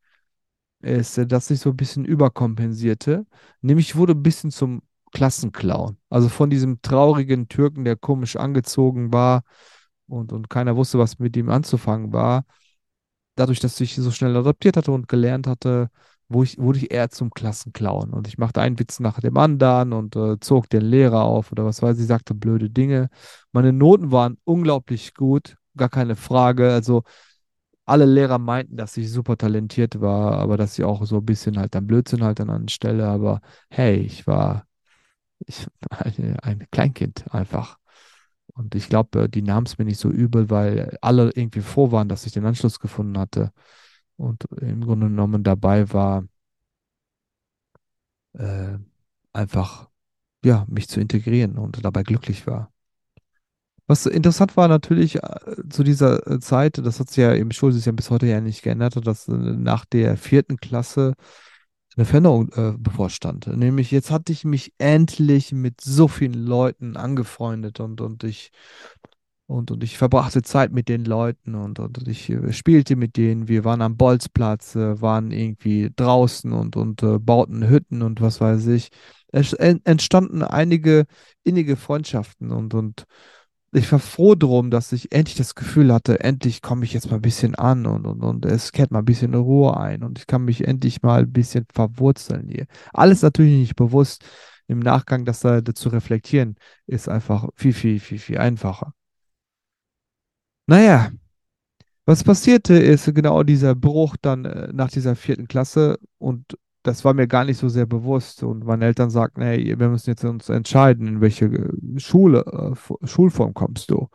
ist, 0.81 1.19
äh, 1.19 1.27
dass 1.27 1.51
ich 1.51 1.61
so 1.61 1.71
ein 1.71 1.77
bisschen 1.77 2.05
überkompensierte. 2.05 3.27
Nämlich 3.61 3.91
ich 3.91 3.97
wurde 3.97 4.15
ein 4.15 4.23
bisschen 4.23 4.51
zum 4.51 4.83
Klassenclown. 5.13 5.99
Also 6.09 6.29
von 6.31 6.51
diesem 6.51 6.81
traurigen 6.83 7.49
Türken, 7.49 7.85
der 7.85 7.97
komisch 7.97 8.37
angezogen 8.37 9.13
war 9.13 9.43
und, 10.07 10.33
und 10.33 10.49
keiner 10.51 10.77
wusste, 10.77 10.99
was 10.99 11.19
mit 11.19 11.37
ihm 11.37 11.51
anzufangen 11.51 12.13
war. 12.13 12.45
Dadurch, 13.35 13.61
dass 13.61 13.81
ich 13.81 13.95
so 13.97 14.11
schnell 14.11 14.37
adaptiert 14.37 14.77
hatte 14.77 14.93
und 14.93 15.09
gelernt 15.09 15.47
hatte, 15.47 15.91
wo 16.33 16.43
ich, 16.43 16.59
wurde 16.59 16.79
ich 16.79 16.93
eher 16.93 17.11
zum 17.11 17.31
Klassenclown. 17.31 18.11
Und 18.11 18.27
ich 18.29 18.39
machte 18.39 18.61
einen 18.61 18.79
Witz 18.79 19.01
nach 19.01 19.21
dem 19.21 19.37
anderen 19.37 19.93
und 19.93 20.17
äh, 20.17 20.39
zog 20.41 20.69
den 20.71 20.83
Lehrer 20.83 21.23
auf 21.23 21.53
oder 21.53 21.65
was 21.65 21.83
weiß 21.83 21.99
ich, 21.99 22.07
sagte 22.07 22.35
blöde 22.35 22.71
Dinge. 22.71 23.09
Meine 23.53 23.73
Noten 23.73 24.13
waren 24.13 24.39
unglaublich 24.45 25.15
gut, 25.15 25.57
gar 25.77 25.89
keine 25.89 26.17
Frage. 26.17 26.73
Also 26.73 27.03
alle 27.85 28.07
Lehrer 28.07 28.39
meinten, 28.39 28.77
dass 28.77 28.97
ich 28.97 29.11
super 29.11 29.37
talentiert 29.37 30.01
war, 30.01 30.39
aber 30.39 30.57
dass 30.57 30.79
ich 30.79 30.85
auch 30.85 31.05
so 31.05 31.19
ein 31.19 31.27
bisschen 31.27 31.59
halt 31.59 31.75
dann 31.75 31.87
Blödsinn 31.87 32.23
halt 32.25 32.41
dann 32.41 32.51
anstelle. 32.51 33.07
Aber 33.09 33.41
hey, 33.71 33.99
ich 33.99 34.27
war, 34.27 34.67
ich 35.47 35.67
war 35.91 36.07
ein 36.45 36.67
Kleinkind 36.71 37.33
einfach. 37.35 37.79
Und 38.55 38.75
ich 38.75 38.89
glaube, 38.89 39.25
äh, 39.25 39.29
die 39.29 39.43
nahmen 39.43 39.67
es 39.67 39.79
mir 39.79 39.85
nicht 39.85 39.99
so 40.01 40.11
übel, 40.11 40.51
weil 40.51 40.97
alle 41.03 41.31
irgendwie 41.35 41.63
froh 41.63 41.93
waren, 41.93 42.09
dass 42.09 42.27
ich 42.27 42.33
den 42.33 42.47
Anschluss 42.47 42.81
gefunden 42.81 43.19
hatte 43.19 43.53
und 44.17 44.45
im 44.61 44.83
Grunde 44.83 45.09
genommen 45.09 45.43
dabei 45.43 45.93
war, 45.93 46.25
äh, 48.35 48.79
einfach 49.33 49.89
ja, 50.45 50.67
mich 50.69 50.89
zu 50.89 51.01
integrieren 51.01 51.59
und 51.59 51.85
dabei 51.85 52.03
glücklich 52.03 52.47
war. 52.47 52.73
Was 53.87 54.07
interessant 54.07 54.57
war 54.57 54.69
natürlich 54.69 55.17
äh, 55.17 55.69
zu 55.69 55.83
dieser 55.83 56.27
äh, 56.27 56.41
Zeit, 56.41 56.79
das 56.79 57.01
hat 57.01 57.09
sich 57.09 57.19
ja 57.19 57.33
im 57.33 57.51
Schulsystem 57.51 57.97
bis 57.97 58.11
heute 58.11 58.27
ja 58.27 58.41
nicht 58.41 58.63
geändert, 58.63 59.07
dass 59.07 59.29
äh, 59.29 59.33
nach 59.33 59.85
der 59.85 60.17
vierten 60.17 60.57
Klasse 60.57 61.15
eine 61.97 62.07
Veränderung 62.07 62.51
äh, 62.53 62.73
bevorstand. 62.79 63.49
Nämlich 63.49 63.91
jetzt 63.91 64.11
hatte 64.11 64.33
ich 64.33 64.45
mich 64.45 64.73
endlich 64.79 65.53
mit 65.53 65.81
so 65.81 66.09
vielen 66.09 66.35
Leuten 66.35 66.97
angefreundet 66.97 67.81
und, 67.81 68.01
und 68.01 68.25
ich 68.25 68.51
und, 69.47 69.71
und 69.71 69.85
ich 69.85 69.99
verbrachte 69.99 70.43
Zeit 70.43 70.73
mit 70.73 70.89
den 70.89 71.05
Leuten 71.05 71.55
und, 71.55 71.79
und 71.79 72.09
ich 72.09 72.31
äh, 72.31 72.53
spielte 72.53 72.97
mit 72.97 73.17
denen. 73.17 73.49
Wir 73.49 73.65
waren 73.65 73.83
am 73.83 73.97
Bolzplatz, 73.97 74.77
äh, 74.77 75.01
waren 75.01 75.31
irgendwie 75.31 75.91
draußen 75.95 76.53
und, 76.53 76.77
und 76.77 77.03
äh, 77.03 77.19
bauten 77.19 77.69
Hütten 77.69 78.03
und 78.03 78.21
was 78.21 78.41
weiß 78.41 78.67
ich. 78.69 78.89
Es 79.33 79.53
entstanden 79.55 80.43
einige 80.43 81.07
innige 81.43 81.77
Freundschaften 81.77 82.51
und, 82.51 82.75
und 82.75 83.05
ich 83.75 83.91
war 83.91 83.99
froh 83.99 84.35
drum, 84.35 84.71
dass 84.71 84.93
ich 84.93 85.13
endlich 85.13 85.37
das 85.37 85.55
Gefühl 85.55 85.93
hatte, 85.93 86.21
endlich 86.21 86.61
komme 86.61 86.85
ich 86.85 86.93
jetzt 86.93 87.11
mal 87.11 87.17
ein 87.17 87.23
bisschen 87.23 87.55
an 87.55 87.87
und, 87.87 88.07
und, 88.07 88.23
und 88.23 88.45
es 88.45 88.73
kehrt 88.73 88.91
mal 88.91 88.99
ein 88.99 89.07
bisschen 89.07 89.35
Ruhe 89.35 89.77
ein 89.77 90.03
und 90.03 90.19
ich 90.19 90.27
kann 90.27 90.45
mich 90.45 90.67
endlich 90.69 91.03
mal 91.03 91.23
ein 91.23 91.33
bisschen 91.33 91.65
verwurzeln 91.73 92.49
hier. 92.49 92.67
Alles 92.93 93.23
natürlich 93.23 93.59
nicht 93.59 93.77
bewusst. 93.77 94.25
Im 94.69 94.79
Nachgang 94.79 95.25
das 95.25 95.41
da 95.41 95.63
zu 95.65 95.89
reflektieren, 95.89 96.57
ist 96.87 97.09
einfach 97.09 97.49
viel, 97.57 97.73
viel, 97.73 98.01
viel, 98.01 98.19
viel 98.19 98.39
einfacher. 98.39 98.95
Naja, 100.73 101.11
was 102.07 102.25
passierte, 102.25 102.73
ist 102.73 103.15
genau 103.15 103.43
dieser 103.43 103.75
Bruch 103.75 104.17
dann 104.23 104.47
äh, 104.47 104.73
nach 104.73 104.91
dieser 104.91 105.17
vierten 105.17 105.47
Klasse 105.47 105.99
und 106.17 106.57
das 106.83 107.05
war 107.05 107.13
mir 107.13 107.27
gar 107.27 107.45
nicht 107.45 107.59
so 107.59 107.69
sehr 107.69 107.85
bewusst. 107.85 108.43
Und 108.43 108.65
meine 108.65 108.87
Eltern 108.87 109.11
sagten, 109.11 109.43
hey, 109.43 109.79
wir 109.79 109.89
müssen 109.91 110.09
jetzt 110.09 110.25
uns 110.25 110.49
entscheiden, 110.49 111.07
in 111.07 111.21
welche 111.21 111.45
äh, 111.45 111.99
Schule, 111.99 112.47
äh, 112.47 113.07
Schulform 113.07 113.53
kommst 113.53 113.91
du. 113.91 114.09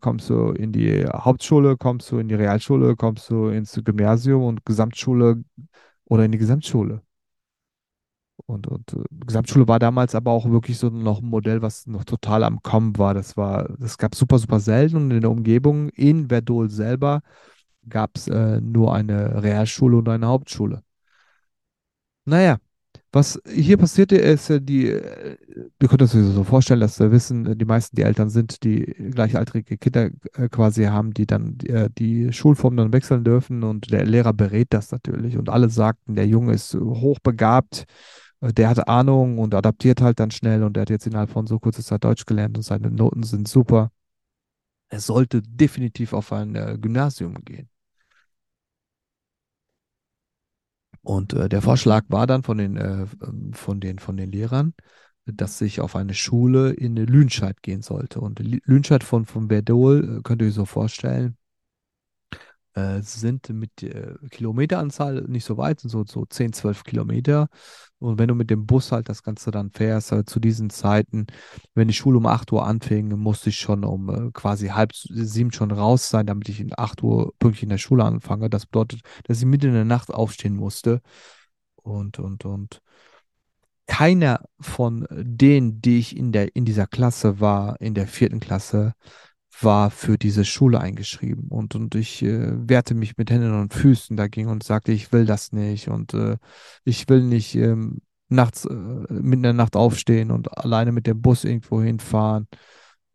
Kommst 0.00 0.30
du 0.30 0.52
in 0.52 0.72
die 0.72 1.04
Hauptschule, 1.04 1.76
kommst 1.76 2.10
du 2.10 2.18
in 2.18 2.28
die 2.28 2.36
Realschule, 2.36 2.96
kommst 2.96 3.28
du 3.28 3.48
ins 3.48 3.78
Gymnasium 3.84 4.44
und 4.44 4.64
Gesamtschule 4.64 5.44
oder 6.06 6.24
in 6.24 6.32
die 6.32 6.38
Gesamtschule. 6.38 7.02
Und, 8.46 8.66
und 8.66 8.92
äh, 8.94 9.04
Gesamtschule 9.26 9.68
war 9.68 9.78
damals 9.78 10.14
aber 10.14 10.30
auch 10.32 10.50
wirklich 10.50 10.78
so 10.78 10.90
noch 10.90 11.20
ein 11.20 11.26
Modell, 11.26 11.62
was 11.62 11.86
noch 11.86 12.04
total 12.04 12.44
am 12.44 12.62
Kommen 12.62 12.98
war. 12.98 13.14
Das 13.14 13.36
war, 13.36 13.68
das 13.78 13.98
gab 13.98 14.14
super, 14.14 14.38
super 14.38 14.60
selten 14.60 14.96
und 14.96 15.10
in 15.10 15.20
der 15.20 15.30
Umgebung 15.30 15.88
in 15.90 16.28
Verdol 16.28 16.70
selber 16.70 17.22
gab 17.88 18.16
es 18.16 18.28
äh, 18.28 18.60
nur 18.60 18.94
eine 18.94 19.42
Realschule 19.42 19.96
und 19.96 20.08
eine 20.08 20.26
Hauptschule. 20.26 20.82
Naja, 22.24 22.58
was 23.10 23.40
hier 23.52 23.76
passierte, 23.76 24.16
ist, 24.16 24.48
äh, 24.50 24.60
die, 24.60 24.88
äh, 24.90 25.36
wir 25.78 25.88
können 25.88 25.98
das 25.98 26.12
so 26.12 26.44
vorstellen, 26.44 26.80
dass 26.80 27.00
wir 27.00 27.10
wissen, 27.10 27.58
die 27.58 27.64
meisten, 27.64 27.96
die 27.96 28.02
Eltern 28.02 28.30
sind, 28.30 28.62
die 28.62 28.84
gleichaltrige 29.10 29.76
Kinder 29.76 30.10
quasi 30.50 30.84
haben, 30.84 31.12
die 31.12 31.26
dann 31.26 31.58
die 31.98 32.32
Schulform 32.32 32.76
dann 32.76 32.92
wechseln 32.92 33.24
dürfen 33.24 33.64
und 33.64 33.90
der 33.90 34.06
Lehrer 34.06 34.32
berät 34.32 34.68
das 34.70 34.92
natürlich 34.92 35.36
und 35.36 35.48
alle 35.48 35.68
sagten, 35.68 36.14
der 36.14 36.26
Junge 36.26 36.54
ist 36.54 36.74
hochbegabt, 36.74 37.86
der 38.42 38.68
hat 38.68 38.88
Ahnung 38.88 39.38
und 39.38 39.54
adaptiert 39.54 40.00
halt 40.00 40.18
dann 40.18 40.30
schnell 40.30 40.64
und 40.64 40.74
der 40.74 40.82
hat 40.82 40.90
jetzt 40.90 41.06
innerhalb 41.06 41.30
von 41.30 41.46
so 41.46 41.58
kurzer 41.60 41.82
Zeit 41.82 42.04
Deutsch 42.04 42.26
gelernt 42.26 42.56
und 42.56 42.62
seine 42.64 42.90
Noten 42.90 43.22
sind 43.22 43.48
super. 43.48 43.90
Er 44.90 45.00
sollte 45.00 45.42
definitiv 45.42 46.12
auf 46.12 46.32
ein 46.32 46.54
äh, 46.54 46.76
Gymnasium 46.80 47.44
gehen. 47.44 47.68
Und 51.02 51.32
äh, 51.34 51.48
der 51.48 51.62
Vorschlag 51.62 52.04
war 52.08 52.26
dann 52.26 52.42
von 52.42 52.58
den, 52.58 52.76
äh, 52.76 53.06
von 53.52 53.80
den, 53.80 53.98
von 53.98 54.16
den 54.16 54.30
Lehrern, 54.30 54.74
dass 55.26 55.60
ich 55.60 55.80
auf 55.80 55.96
eine 55.96 56.14
Schule 56.14 56.72
in 56.72 56.96
Lüdenscheid 56.96 57.62
gehen 57.62 57.82
sollte. 57.82 58.20
Und 58.20 58.38
Lüdenscheid 58.40 59.04
von, 59.04 59.24
von 59.24 59.48
Verdol, 59.48 60.18
äh, 60.18 60.22
könnt 60.22 60.42
ihr 60.42 60.48
euch 60.48 60.54
so 60.54 60.64
vorstellen, 60.64 61.36
äh, 62.74 63.02
sind 63.02 63.48
mit 63.50 63.82
äh, 63.82 64.14
Kilometeranzahl 64.30 65.22
nicht 65.28 65.44
so 65.44 65.56
weit, 65.56 65.80
sind 65.80 65.90
so, 65.90 66.04
so 66.04 66.24
10, 66.24 66.52
12 66.52 66.84
Kilometer. 66.84 67.48
Und 67.98 68.18
wenn 68.18 68.28
du 68.28 68.34
mit 68.34 68.50
dem 68.50 68.66
Bus 68.66 68.92
halt 68.92 69.08
das 69.08 69.22
Ganze 69.22 69.50
dann 69.50 69.70
fährst, 69.70 70.12
äh, 70.12 70.24
zu 70.24 70.40
diesen 70.40 70.70
Zeiten, 70.70 71.26
wenn 71.74 71.88
die 71.88 71.94
Schule 71.94 72.18
um 72.18 72.26
8 72.26 72.50
Uhr 72.52 72.66
anfing, 72.66 73.08
musste 73.16 73.50
ich 73.50 73.58
schon 73.58 73.84
um 73.84 74.08
äh, 74.08 74.30
quasi 74.32 74.68
halb 74.68 74.94
sieben 74.94 75.52
schon 75.52 75.70
raus 75.70 76.08
sein, 76.08 76.26
damit 76.26 76.48
ich 76.48 76.60
in 76.60 76.72
8 76.76 77.02
Uhr 77.02 77.32
pünktlich 77.38 77.64
in 77.64 77.68
der 77.68 77.78
Schule 77.78 78.04
anfange. 78.04 78.50
Das 78.50 78.66
bedeutet, 78.66 79.02
dass 79.24 79.38
ich 79.38 79.46
mitten 79.46 79.68
in 79.68 79.74
der 79.74 79.84
Nacht 79.84 80.12
aufstehen 80.12 80.56
musste. 80.56 81.00
Und, 81.76 82.18
und, 82.18 82.44
und 82.44 82.80
keiner 83.86 84.40
von 84.60 85.06
denen, 85.10 85.80
die 85.82 85.98
ich 85.98 86.16
in 86.16 86.32
der, 86.32 86.54
in 86.56 86.64
dieser 86.64 86.86
Klasse 86.86 87.40
war, 87.40 87.80
in 87.80 87.94
der 87.94 88.06
vierten 88.06 88.40
Klasse, 88.40 88.94
war 89.60 89.90
für 89.90 90.18
diese 90.18 90.44
Schule 90.44 90.80
eingeschrieben. 90.80 91.48
Und, 91.48 91.74
und 91.74 91.94
ich 91.94 92.22
äh, 92.22 92.68
wehrte 92.68 92.94
mich 92.94 93.16
mit 93.16 93.30
Händen 93.30 93.54
und 93.60 93.74
Füßen 93.74 94.16
dagegen 94.16 94.48
und 94.48 94.62
sagte, 94.62 94.92
ich 94.92 95.12
will 95.12 95.26
das 95.26 95.52
nicht 95.52 95.88
und 95.88 96.14
äh, 96.14 96.38
ich 96.84 97.08
will 97.08 97.22
nicht 97.22 97.54
ähm, 97.54 98.00
nachts, 98.28 98.64
äh, 98.64 98.72
mitten 98.74 99.32
in 99.32 99.42
der 99.42 99.52
Nacht 99.52 99.76
aufstehen 99.76 100.30
und 100.30 100.56
alleine 100.56 100.92
mit 100.92 101.06
dem 101.06 101.20
Bus 101.20 101.44
irgendwo 101.44 101.82
hinfahren 101.82 102.48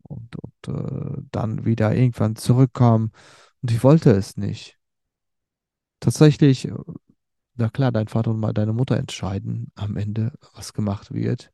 und, 0.02 0.36
und 0.36 0.68
äh, 0.68 1.22
dann 1.30 1.64
wieder 1.64 1.94
irgendwann 1.94 2.36
zurückkommen. 2.36 3.12
Und 3.62 3.70
ich 3.70 3.82
wollte 3.82 4.10
es 4.12 4.36
nicht. 4.36 4.78
Tatsächlich, 6.00 6.68
äh, 6.68 6.74
na 7.56 7.68
klar, 7.68 7.92
dein 7.92 8.08
Vater 8.08 8.30
und 8.30 8.40
deine 8.56 8.72
Mutter 8.72 8.96
entscheiden 8.96 9.72
am 9.74 9.96
Ende, 9.96 10.32
was 10.54 10.72
gemacht 10.72 11.12
wird. 11.12 11.52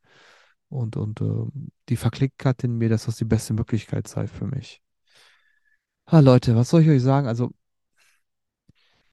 Und, 0.75 0.97
und 0.97 1.21
äh, 1.21 1.45
die 1.89 1.95
verklickt 1.95 2.43
hat 2.45 2.63
in 2.63 2.77
mir, 2.77 2.89
dass 2.89 3.05
das 3.05 3.15
die 3.15 3.25
beste 3.25 3.53
Möglichkeit 3.53 4.07
sei 4.07 4.27
für 4.27 4.45
mich. 4.45 4.81
Ah, 6.05 6.19
Leute, 6.19 6.55
was 6.55 6.69
soll 6.69 6.81
ich 6.81 6.89
euch 6.89 7.01
sagen? 7.01 7.27
Also, 7.27 7.51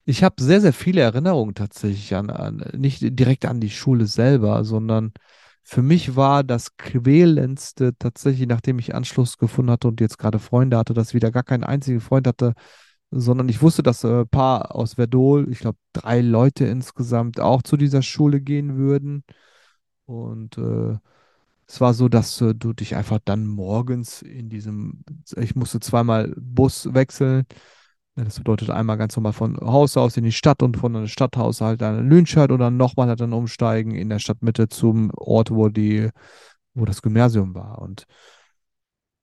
ich 0.04 0.24
habe 0.24 0.42
sehr, 0.42 0.60
sehr 0.60 0.72
viele 0.72 1.00
Erinnerungen 1.00 1.54
tatsächlich 1.54 2.14
an, 2.16 2.30
an, 2.30 2.56
nicht 2.76 3.00
direkt 3.02 3.46
an 3.46 3.60
die 3.60 3.70
Schule 3.70 4.06
selber, 4.06 4.64
sondern 4.64 5.12
für 5.62 5.82
mich 5.82 6.16
war 6.16 6.42
das 6.42 6.76
Quälendste 6.76 7.92
tatsächlich, 7.96 8.48
nachdem 8.48 8.80
ich 8.80 8.94
Anschluss 8.96 9.38
gefunden 9.38 9.70
hatte 9.70 9.86
und 9.86 10.00
jetzt 10.00 10.18
gerade 10.18 10.40
Freunde 10.40 10.76
hatte, 10.76 10.94
dass 10.94 11.10
ich 11.10 11.14
wieder 11.14 11.30
gar 11.30 11.44
keinen 11.44 11.62
einzigen 11.62 12.00
Freund 12.00 12.26
hatte, 12.26 12.54
sondern 13.12 13.48
ich 13.48 13.62
wusste, 13.62 13.84
dass 13.84 14.04
ein 14.04 14.22
äh, 14.22 14.26
paar 14.26 14.74
aus 14.74 14.94
Verdol, 14.94 15.48
ich 15.50 15.60
glaube 15.60 15.78
drei 15.92 16.20
Leute 16.20 16.64
insgesamt, 16.66 17.38
auch 17.38 17.62
zu 17.62 17.76
dieser 17.76 18.02
Schule 18.02 18.40
gehen 18.40 18.76
würden. 18.76 19.24
Und 20.06 20.58
äh, 20.58 20.98
es 21.72 21.80
war 21.80 21.94
so, 21.94 22.10
dass 22.10 22.38
äh, 22.42 22.54
du 22.54 22.74
dich 22.74 22.96
einfach 22.96 23.18
dann 23.24 23.46
morgens 23.46 24.20
in 24.20 24.50
diesem, 24.50 25.04
ich 25.36 25.54
musste 25.56 25.80
zweimal 25.80 26.34
Bus 26.36 26.92
wechseln. 26.92 27.46
Das 28.14 28.36
bedeutet 28.36 28.68
einmal 28.68 28.98
ganz 28.98 29.16
normal 29.16 29.32
von 29.32 29.56
Haus 29.58 29.96
aus 29.96 30.18
in 30.18 30.24
die 30.24 30.32
Stadt 30.32 30.62
und 30.62 30.76
von 30.76 30.94
einem 30.94 31.08
Stadthaus 31.08 31.62
halt 31.62 31.80
dann 31.80 32.06
Lünscheid 32.10 32.50
und 32.52 32.58
dann 32.58 32.76
nochmal 32.76 33.08
halt 33.08 33.20
dann 33.20 33.32
umsteigen 33.32 33.94
in 33.94 34.10
der 34.10 34.18
Stadtmitte 34.18 34.68
zum 34.68 35.10
Ort, 35.16 35.50
wo 35.50 35.70
die, 35.70 36.10
wo 36.74 36.84
das 36.84 37.00
Gymnasium 37.00 37.54
war. 37.54 37.80
Und 37.80 38.04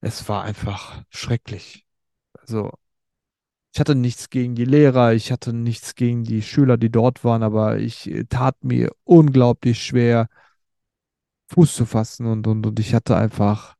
es 0.00 0.28
war 0.28 0.42
einfach 0.42 1.04
schrecklich. 1.08 1.86
Also, 2.34 2.72
ich 3.72 3.78
hatte 3.78 3.94
nichts 3.94 4.28
gegen 4.28 4.56
die 4.56 4.64
Lehrer, 4.64 5.12
ich 5.12 5.30
hatte 5.30 5.52
nichts 5.52 5.94
gegen 5.94 6.24
die 6.24 6.42
Schüler, 6.42 6.76
die 6.78 6.90
dort 6.90 7.22
waren, 7.22 7.44
aber 7.44 7.78
ich 7.78 8.10
äh, 8.10 8.24
tat 8.24 8.56
mir 8.64 8.90
unglaublich 9.04 9.80
schwer, 9.84 10.28
Fuß 11.50 11.74
zu 11.74 11.84
fassen 11.86 12.26
und, 12.26 12.46
und, 12.46 12.66
und 12.66 12.78
ich 12.80 12.94
hatte 12.94 13.16
einfach, 13.16 13.74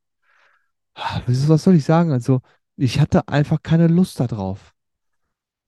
was 1.26 1.62
soll 1.64 1.74
ich 1.74 1.84
sagen? 1.84 2.12
Also, 2.12 2.40
ich 2.76 3.00
hatte 3.00 3.28
einfach 3.28 3.58
keine 3.62 3.86
Lust 3.86 4.20
darauf. 4.20 4.74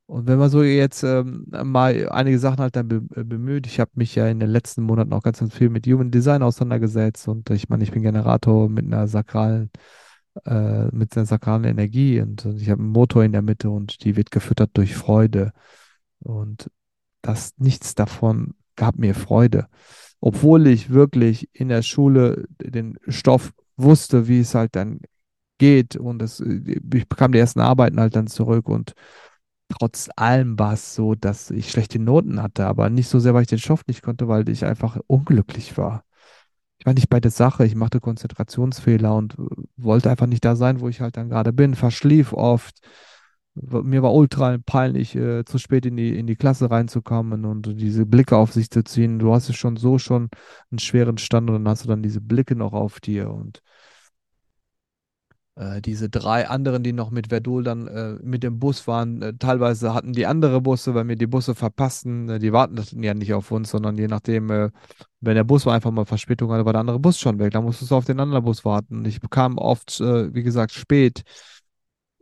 Und 0.07 0.27
wenn 0.27 0.39
man 0.39 0.51
so 0.51 0.63
jetzt 0.63 1.05
ähm, 1.05 1.47
mal 1.51 2.09
einige 2.11 2.39
Sachen 2.39 2.59
halt 2.59 2.77
dann 2.77 2.89
be 2.89 3.03
äh, 3.15 3.25
bemüht, 3.25 3.67
ich 3.67 3.81
habe 3.81 3.91
mich 3.95 4.15
ja 4.15 4.27
in 4.29 4.41
den 4.41 4.51
letzten 4.51 4.83
Monaten 4.83 5.13
auch 5.13 5.23
ganz, 5.23 5.39
ganz 5.41 5.55
viel 5.55 5.71
mit 5.71 5.87
Human 5.87 6.11
Design 6.11 6.43
auseinandergesetzt 6.43 7.29
und 7.29 7.49
ich 7.51 7.69
meine, 7.69 7.85
ich 7.85 7.93
bin 7.93 8.03
Generator 8.03 8.69
mit 8.69 8.85
einer 8.85 9.09
sakralen, 9.09 9.71
äh, 10.45 10.87
mit 10.95 11.17
einer 11.17 11.27
sakralen 11.27 11.65
Energie 11.65 12.21
und, 12.21 12.45
und 12.47 12.61
ich 12.61 12.69
habe 12.71 12.83
einen 12.83 12.91
Motor 12.91 13.25
in 13.25 13.33
der 13.33 13.43
Mitte 13.43 13.71
und 13.71 14.05
die 14.05 14.17
wird 14.17 14.31
gefüttert 14.31 14.71
durch 14.75 14.95
Freude. 14.97 15.53
Und 16.21 16.71
das 17.23 17.55
nichts 17.59 17.95
davon 17.95 18.55
gab 18.77 18.99
mir 18.99 19.15
Freude 19.15 19.69
obwohl 20.23 20.69
ich 20.69 20.91
wirklich 20.91 21.49
in 21.53 21.69
der 21.69 21.83
Schule 21.83 22.47
den 22.63 22.97
Stoff 23.09 23.53
wusste, 23.77 24.29
wie 24.29 24.39
es 24.39 24.55
halt 24.55 24.77
dann 24.77 25.01
geht 25.59 25.97
und 25.97 26.23
es, 26.23 26.41
ich 26.41 27.09
bekam 27.09 27.33
die 27.33 27.41
ersten 27.41 27.61
Arbeiten 27.61 27.99
halt 28.01 28.15
dann 28.15 28.29
zurück 28.29 28.69
und 28.69 28.95
trotz 29.69 30.09
allem 30.17 30.59
war 30.59 30.75
es 30.75 30.95
so, 30.95 31.17
dass 31.17 31.51
ich 31.51 31.71
schlechte 31.71 31.99
Noten 31.99 32.41
hatte, 32.41 32.67
aber 32.67 32.89
nicht 32.89 33.09
so 33.09 33.19
sehr, 33.19 33.35
weil 33.35 33.43
ich 33.43 33.49
den 33.49 33.59
Stoff 33.59 33.83
nicht 33.89 34.03
konnte, 34.03 34.29
weil 34.29 34.49
ich 34.49 34.65
einfach 34.65 34.97
unglücklich 35.09 35.77
war. 35.77 36.05
Ich 36.79 36.87
war 36.87 36.95
nicht 36.95 37.09
bei 37.09 37.19
der 37.21 37.33
Sache, 37.33 37.67
ich 37.67 37.75
machte 37.75 37.99
Konzentrationsfehler 38.01 39.17
und 39.17 39.37
wollte 39.77 40.09
einfach 40.11 40.27
nicht 40.27 40.45
da 40.45 40.55
sein, 40.55 40.81
wo 40.81 40.89
ich 40.89 41.01
halt 41.01 41.17
dann 41.17 41.31
gerade 41.31 41.53
bin, 41.53 41.75
verschlief 41.75 42.33
oft 42.33 42.79
mir 43.55 44.03
war 44.03 44.15
ultra 44.15 44.57
peinlich, 44.65 45.15
äh, 45.15 45.45
zu 45.45 45.59
spät 45.59 45.87
in 45.87 45.97
die, 45.97 46.19
in 46.19 46.27
die 46.27 46.37
Klasse 46.37 46.71
reinzukommen 46.71 47.45
und 47.45 47.81
diese 47.81 48.07
Blicke 48.07 48.37
auf 48.37 48.53
sich 48.53 48.71
zu 48.71 48.83
ziehen. 48.85 49.19
Du 49.19 49.35
hast 49.35 49.49
es 49.49 49.57
schon 49.57 49.77
so 49.77 49.99
schon 49.99 50.29
einen 50.71 50.79
schweren 50.79 51.19
Stand 51.19 51.51
und 51.51 51.57
dann 51.57 51.69
hast 51.69 51.85
du 51.85 51.89
dann 51.89 52.03
diese 52.03 52.21
Blicke 52.21 52.57
noch 52.57 52.73
auf 52.73 53.01
dir 53.01 53.31
und 53.31 53.63
äh, 55.57 55.83
diese 55.83 56.09
drei 56.09 56.49
anderen, 56.49 56.83
die 56.83 56.93
noch 56.95 57.11
mit 57.11 57.29
Verdol 57.29 57.63
dann 57.63 57.87
äh, 57.87 58.15
mit 58.23 58.43
dem 58.43 58.59
Bus 58.59 58.87
waren, 58.87 59.21
äh, 59.21 59.35
teilweise 59.39 59.93
hatten 59.93 60.13
die 60.13 60.27
andere 60.27 60.61
Busse, 60.63 60.95
weil 60.95 61.05
mir 61.05 61.17
die 61.17 61.27
Busse 61.27 61.55
verpassten. 61.55 62.29
Äh, 62.29 62.39
die 62.39 62.53
warteten 62.53 63.03
ja 63.03 63.13
nicht 63.13 63.35
auf 63.35 63.51
uns, 63.51 63.71
sondern 63.71 63.99
je 63.99 64.09
nachdem, 64.09 64.49
wenn 64.49 65.35
der 65.35 65.45
Bus 65.45 65.67
einfach 65.67 65.91
mal 65.91 66.07
Verspätung 66.07 66.51
hatte, 66.51 66.65
war 66.65 66.73
der 66.73 66.81
andere 66.81 66.99
Bus 66.99 67.19
schon 67.19 67.39
weg. 67.39 67.53
Da 67.53 67.61
musstest 67.61 67.91
du 67.91 67.97
auf 67.97 68.05
den 68.05 68.21
anderen 68.21 68.45
Bus 68.45 68.65
warten. 68.65 69.05
Ich 69.05 69.21
bekam 69.21 69.59
oft, 69.59 70.01
wie 70.01 70.43
gesagt, 70.43 70.73
spät 70.73 71.23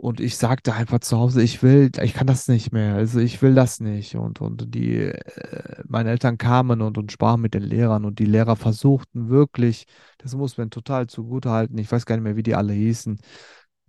und 0.00 0.18
ich 0.18 0.38
sagte 0.38 0.72
einfach 0.72 1.00
zu 1.00 1.18
Hause, 1.18 1.42
ich 1.42 1.62
will, 1.62 1.90
ich 2.00 2.14
kann 2.14 2.26
das 2.26 2.48
nicht 2.48 2.72
mehr. 2.72 2.94
Also 2.94 3.20
ich 3.20 3.42
will 3.42 3.54
das 3.54 3.80
nicht. 3.80 4.14
Und, 4.16 4.40
und 4.40 4.74
die, 4.74 4.94
äh, 4.96 5.82
meine 5.86 6.08
Eltern 6.10 6.38
kamen 6.38 6.80
und, 6.80 6.96
und 6.96 7.12
sprachen 7.12 7.42
mit 7.42 7.52
den 7.52 7.62
Lehrern 7.62 8.06
und 8.06 8.18
die 8.18 8.24
Lehrer 8.24 8.56
versuchten 8.56 9.28
wirklich, 9.28 9.84
das 10.16 10.34
muss 10.34 10.56
man 10.56 10.70
total 10.70 11.06
zugutehalten, 11.06 11.76
ich 11.76 11.92
weiß 11.92 12.06
gar 12.06 12.16
nicht 12.16 12.24
mehr, 12.24 12.36
wie 12.36 12.42
die 12.42 12.54
alle 12.54 12.72
hießen, 12.72 13.18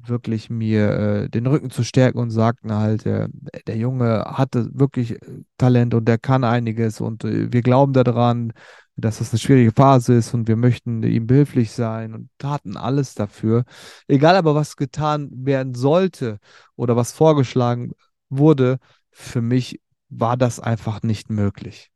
wirklich 0.07 0.49
mir 0.49 0.89
äh, 0.91 1.29
den 1.29 1.47
Rücken 1.47 1.69
zu 1.71 1.83
stärken 1.83 2.19
und 2.19 2.31
sagten 2.31 2.73
halt, 2.73 3.05
äh, 3.05 3.27
der 3.67 3.77
Junge 3.77 4.25
hatte 4.25 4.69
wirklich 4.73 5.21
äh, 5.21 5.43
Talent 5.57 5.93
und 5.93 6.05
der 6.07 6.17
kann 6.17 6.43
einiges 6.43 7.01
und 7.01 7.23
äh, 7.23 7.51
wir 7.51 7.61
glauben 7.61 7.93
daran, 7.93 8.53
dass 8.95 9.19
das 9.19 9.31
eine 9.31 9.39
schwierige 9.39 9.71
Phase 9.71 10.13
ist 10.15 10.33
und 10.33 10.47
wir 10.47 10.55
möchten 10.57 11.03
ihm 11.03 11.27
behilflich 11.27 11.71
sein 11.71 12.13
und 12.13 12.29
taten 12.37 12.77
alles 12.77 13.15
dafür. 13.15 13.63
Egal 14.07 14.35
aber, 14.35 14.55
was 14.55 14.75
getan 14.75 15.29
werden 15.31 15.73
sollte 15.73 16.39
oder 16.75 16.95
was 16.95 17.11
vorgeschlagen 17.11 17.91
wurde, 18.29 18.77
für 19.11 19.41
mich 19.41 19.81
war 20.09 20.37
das 20.37 20.59
einfach 20.59 21.03
nicht 21.03 21.29
möglich. 21.29 21.89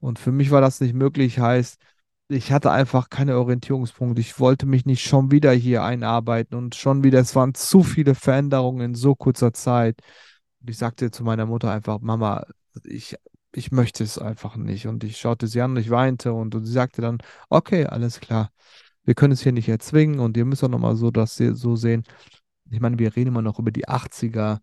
Und 0.00 0.18
für 0.18 0.32
mich 0.32 0.50
war 0.50 0.60
das 0.60 0.80
nicht 0.80 0.94
möglich, 0.94 1.38
heißt, 1.38 1.78
ich 2.28 2.52
hatte 2.52 2.70
einfach 2.72 3.08
keine 3.08 3.38
Orientierungspunkte. 3.38 4.20
Ich 4.20 4.40
wollte 4.40 4.66
mich 4.66 4.84
nicht 4.84 5.02
schon 5.06 5.30
wieder 5.30 5.52
hier 5.52 5.84
einarbeiten 5.84 6.56
und 6.56 6.74
schon 6.74 7.04
wieder, 7.04 7.20
es 7.20 7.36
waren 7.36 7.54
zu 7.54 7.82
viele 7.82 8.14
Veränderungen 8.14 8.80
in 8.80 8.94
so 8.94 9.14
kurzer 9.14 9.52
Zeit. 9.52 10.00
Und 10.60 10.70
ich 10.70 10.78
sagte 10.78 11.10
zu 11.10 11.22
meiner 11.24 11.46
Mutter 11.46 11.70
einfach, 11.70 12.00
Mama, 12.00 12.44
ich, 12.84 13.16
ich 13.52 13.70
möchte 13.72 14.02
es 14.04 14.18
einfach 14.18 14.56
nicht. 14.56 14.86
Und 14.88 15.04
ich 15.04 15.18
schaute 15.18 15.46
sie 15.46 15.60
an 15.60 15.72
und 15.72 15.76
ich 15.78 15.90
weinte 15.90 16.32
und, 16.32 16.54
und 16.54 16.64
sie 16.64 16.72
sagte 16.72 17.00
dann, 17.02 17.18
okay, 17.48 17.86
alles 17.86 18.20
klar. 18.20 18.50
Wir 19.04 19.14
können 19.14 19.32
es 19.32 19.42
hier 19.42 19.52
nicht 19.52 19.68
erzwingen 19.68 20.18
und 20.18 20.36
ihr 20.36 20.44
müsst 20.44 20.64
auch 20.64 20.68
nochmal 20.68 20.96
so 20.96 21.10
das 21.12 21.36
so 21.36 21.76
sehen. 21.76 22.02
Ich 22.70 22.80
meine, 22.80 22.98
wir 22.98 23.14
reden 23.14 23.28
immer 23.28 23.42
noch 23.42 23.60
über 23.60 23.70
die 23.70 23.88
80er. 23.88 24.60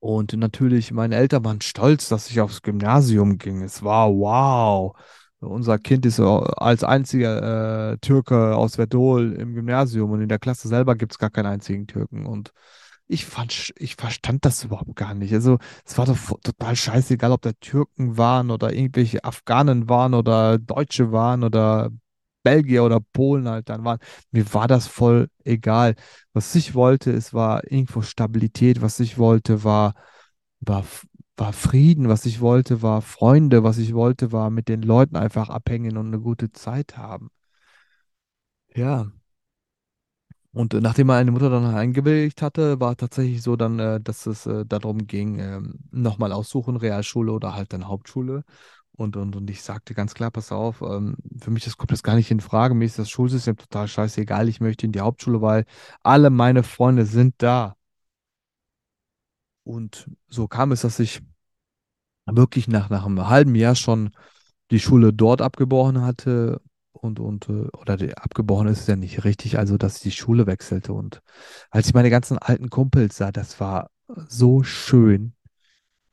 Und 0.00 0.32
natürlich, 0.34 0.92
meine 0.92 1.16
Eltern 1.16 1.44
waren 1.44 1.60
stolz, 1.60 2.08
dass 2.08 2.30
ich 2.30 2.40
aufs 2.40 2.62
Gymnasium 2.62 3.38
ging. 3.38 3.62
Es 3.62 3.82
war 3.82 4.10
wow. 4.10 4.96
Unser 5.40 5.78
Kind 5.78 6.06
ist 6.06 6.18
als 6.18 6.82
einziger 6.82 7.92
äh, 7.92 7.98
Türke 7.98 8.56
aus 8.56 8.76
Verdol 8.76 9.32
im 9.34 9.54
Gymnasium 9.54 10.10
und 10.10 10.22
in 10.22 10.28
der 10.28 10.38
Klasse 10.38 10.66
selber 10.68 10.96
gibt 10.96 11.12
es 11.12 11.18
gar 11.18 11.30
keinen 11.30 11.46
einzigen 11.46 11.86
Türken. 11.86 12.26
Und 12.26 12.52
ich 13.06 13.26
fand, 13.26 13.72
ich 13.78 13.96
verstand 13.96 14.44
das 14.44 14.64
überhaupt 14.64 14.96
gar 14.96 15.14
nicht. 15.14 15.32
Also, 15.34 15.58
es 15.84 15.98
war 15.98 16.06
doch 16.06 16.16
total 16.42 16.74
scheißegal, 16.76 17.32
ob 17.32 17.42
da 17.42 17.52
Türken 17.60 18.16
waren 18.18 18.50
oder 18.50 18.72
irgendwelche 18.72 19.24
Afghanen 19.24 19.88
waren 19.88 20.14
oder 20.14 20.58
Deutsche 20.58 21.12
waren 21.12 21.44
oder 21.44 21.90
Belgier 22.42 22.84
oder 22.84 23.00
Polen 23.00 23.48
halt 23.48 23.68
dann 23.68 23.84
waren. 23.84 23.98
Mir 24.30 24.52
war 24.54 24.68
das 24.68 24.86
voll 24.86 25.28
egal. 25.44 25.94
Was 26.32 26.54
ich 26.54 26.74
wollte, 26.74 27.10
es 27.12 27.34
war 27.34 27.62
irgendwo 27.70 28.02
Stabilität. 28.02 28.82
Was 28.82 29.00
ich 29.00 29.18
wollte, 29.18 29.64
war, 29.64 29.94
war, 30.60 30.84
war 31.36 31.52
Frieden. 31.52 32.08
Was 32.08 32.26
ich 32.26 32.40
wollte, 32.40 32.82
war 32.82 33.02
Freunde. 33.02 33.62
Was 33.64 33.78
ich 33.78 33.94
wollte, 33.94 34.32
war 34.32 34.50
mit 34.50 34.68
den 34.68 34.82
Leuten 34.82 35.16
einfach 35.16 35.48
abhängen 35.48 35.96
und 35.96 36.08
eine 36.08 36.20
gute 36.20 36.52
Zeit 36.52 36.96
haben. 36.96 37.30
Ja. 38.74 39.10
Und 40.52 40.72
äh, 40.74 40.80
nachdem 40.80 41.08
meine 41.08 41.30
Mutter 41.30 41.50
dann 41.50 41.66
eingewilligt 41.66 42.40
hatte, 42.42 42.80
war 42.80 42.96
tatsächlich 42.96 43.42
so 43.42 43.56
dann, 43.56 43.78
äh, 43.78 44.00
dass 44.00 44.26
es 44.26 44.46
äh, 44.46 44.64
darum 44.66 45.06
ging, 45.06 45.38
ähm, 45.38 45.80
nochmal 45.90 46.32
aussuchen, 46.32 46.76
Realschule 46.76 47.32
oder 47.32 47.54
halt 47.54 47.72
dann 47.72 47.88
Hauptschule. 47.88 48.42
Und, 48.92 49.16
und, 49.16 49.36
und 49.36 49.50
ich 49.50 49.62
sagte 49.62 49.94
ganz 49.94 50.14
klar, 50.14 50.30
pass 50.30 50.52
auf, 50.52 50.80
ähm, 50.82 51.16
für 51.38 51.50
mich 51.50 51.64
das 51.64 51.76
kommt 51.76 51.92
das 51.92 52.02
gar 52.02 52.16
nicht 52.16 52.30
in 52.30 52.40
Frage. 52.40 52.74
Mir 52.74 52.86
ist 52.86 52.98
das 52.98 53.10
Schulsystem 53.10 53.56
total 53.58 53.88
scheißegal. 53.88 54.48
Ich 54.48 54.60
möchte 54.60 54.86
in 54.86 54.92
die 54.92 55.00
Hauptschule, 55.00 55.42
weil 55.42 55.66
alle 56.02 56.30
meine 56.30 56.62
Freunde 56.62 57.04
sind 57.04 57.34
da. 57.38 57.76
Und 59.66 60.08
so 60.28 60.46
kam 60.46 60.70
es, 60.70 60.82
dass 60.82 61.00
ich 61.00 61.22
wirklich 62.26 62.68
nach, 62.68 62.88
nach 62.88 63.04
einem 63.04 63.28
halben 63.28 63.54
Jahr 63.56 63.74
schon 63.74 64.10
die 64.70 64.80
Schule 64.80 65.12
dort 65.12 65.42
abgebrochen 65.42 66.02
hatte 66.02 66.60
und, 66.92 67.20
und 67.20 67.48
äh, 67.48 67.68
oder 67.76 67.96
die, 67.96 68.16
abgebrochen 68.16 68.68
ist 68.68 68.88
ja 68.88 68.96
nicht 68.96 69.24
richtig, 69.24 69.58
also 69.58 69.76
dass 69.76 69.96
ich 69.96 70.02
die 70.02 70.10
Schule 70.12 70.46
wechselte. 70.46 70.92
Und 70.92 71.20
als 71.70 71.88
ich 71.88 71.94
meine 71.94 72.10
ganzen 72.10 72.38
alten 72.38 72.70
Kumpels 72.70 73.16
sah, 73.16 73.32
das 73.32 73.58
war 73.60 73.90
so 74.28 74.62
schön. 74.62 75.35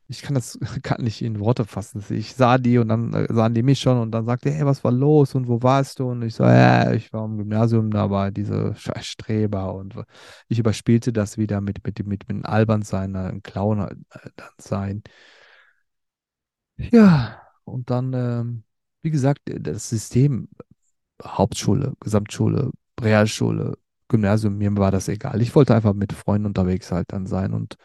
Ich 0.06 0.22
kann 0.22 0.34
das 0.34 0.58
gar 0.82 1.00
nicht 1.00 1.22
in 1.22 1.40
Worte 1.40 1.64
fassen. 1.64 2.04
Ich 2.10 2.34
sah 2.34 2.58
die 2.58 2.78
und 2.78 2.88
dann 2.88 3.12
äh, 3.14 3.32
sahen 3.32 3.54
die 3.54 3.62
mich 3.62 3.80
schon 3.80 3.98
und 3.98 4.10
dann 4.12 4.26
sagte, 4.26 4.50
hey, 4.50 4.66
was 4.66 4.84
war 4.84 4.92
los 4.92 5.34
und 5.34 5.48
wo 5.48 5.62
warst 5.62 5.98
du? 5.98 6.10
Und 6.10 6.22
ich 6.22 6.34
so, 6.34 6.44
ja, 6.44 6.92
ich 6.92 7.12
war 7.12 7.24
im 7.24 7.38
Gymnasium, 7.38 7.90
da 7.90 8.10
war 8.10 8.30
diese 8.30 8.74
Streber 8.76 9.74
und 9.74 9.94
ich 10.48 10.58
überspielte 10.58 11.12
das 11.12 11.38
wieder 11.38 11.60
mit, 11.60 11.84
mit, 11.86 11.98
mit, 12.06 12.28
mit 12.28 12.30
einem 12.30 12.44
Albernsein, 12.44 13.16
einem 13.16 13.42
Clown 13.42 13.80
äh, 13.80 13.94
sein. 14.58 15.02
Ja, 16.76 17.40
und 17.64 17.90
dann, 17.90 18.12
ähm, 18.12 18.64
wie 19.02 19.10
gesagt, 19.10 19.40
das 19.44 19.88
System, 19.88 20.48
Hauptschule, 21.22 21.94
Gesamtschule, 22.00 22.70
Realschule, 23.00 23.78
Gymnasium, 24.08 24.58
mir 24.58 24.76
war 24.76 24.90
das 24.90 25.08
egal. 25.08 25.40
Ich 25.42 25.54
wollte 25.54 25.74
einfach 25.74 25.94
mit 25.94 26.12
Freunden 26.12 26.46
unterwegs 26.46 26.92
halt 26.92 27.12
dann 27.12 27.26
sein. 27.26 27.52
Und 27.52 27.76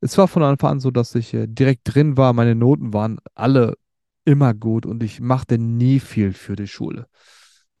es 0.00 0.16
war 0.18 0.28
von 0.28 0.42
Anfang 0.42 0.72
an 0.72 0.80
so, 0.80 0.90
dass 0.90 1.14
ich 1.14 1.34
äh, 1.34 1.46
direkt 1.46 1.82
drin 1.84 2.16
war. 2.16 2.32
Meine 2.32 2.54
Noten 2.54 2.92
waren 2.92 3.18
alle 3.34 3.76
immer 4.24 4.54
gut 4.54 4.86
und 4.86 5.02
ich 5.02 5.20
machte 5.20 5.58
nie 5.58 6.00
viel 6.00 6.32
für 6.32 6.56
die 6.56 6.66
Schule. 6.66 7.06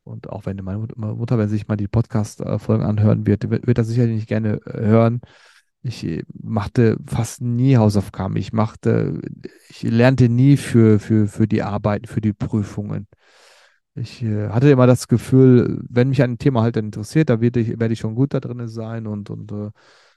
Und 0.04 0.30
auch 0.30 0.46
wenn 0.46 0.56
meine 0.62 0.78
Mut- 0.78 0.96
meine 0.96 1.14
Mutter, 1.14 1.38
wenn 1.38 1.48
sie 1.48 1.56
sich 1.56 1.68
mal 1.68 1.76
die 1.76 1.88
Podcast-Folgen 1.88 2.84
anhören 2.84 3.26
wird, 3.26 3.50
wird, 3.50 3.78
das 3.78 3.88
sicherlich 3.88 4.16
nicht 4.16 4.28
gerne 4.28 4.60
äh, 4.64 4.86
hören. 4.86 5.20
Ich 5.82 6.04
äh, 6.04 6.22
machte 6.32 6.96
fast 7.06 7.42
nie 7.42 7.76
Hausaufgaben. 7.76 8.36
Ich 8.36 8.52
machte, 8.52 9.20
ich 9.68 9.82
lernte 9.82 10.28
nie 10.28 10.56
für, 10.56 10.98
für, 11.00 11.26
für 11.26 11.48
die 11.48 11.62
Arbeiten, 11.62 12.06
für 12.06 12.20
die 12.20 12.32
Prüfungen. 12.32 13.08
Ich 13.98 14.22
hatte 14.22 14.68
immer 14.68 14.86
das 14.86 15.08
Gefühl, 15.08 15.82
wenn 15.88 16.10
mich 16.10 16.22
ein 16.22 16.36
Thema 16.36 16.60
halt 16.60 16.76
interessiert, 16.76 17.30
da 17.30 17.40
werde 17.40 17.60
ich, 17.60 17.80
werde 17.80 17.94
ich 17.94 17.98
schon 17.98 18.14
gut 18.14 18.34
da 18.34 18.40
drin 18.40 18.68
sein 18.68 19.06
und, 19.06 19.30
und, 19.30 19.50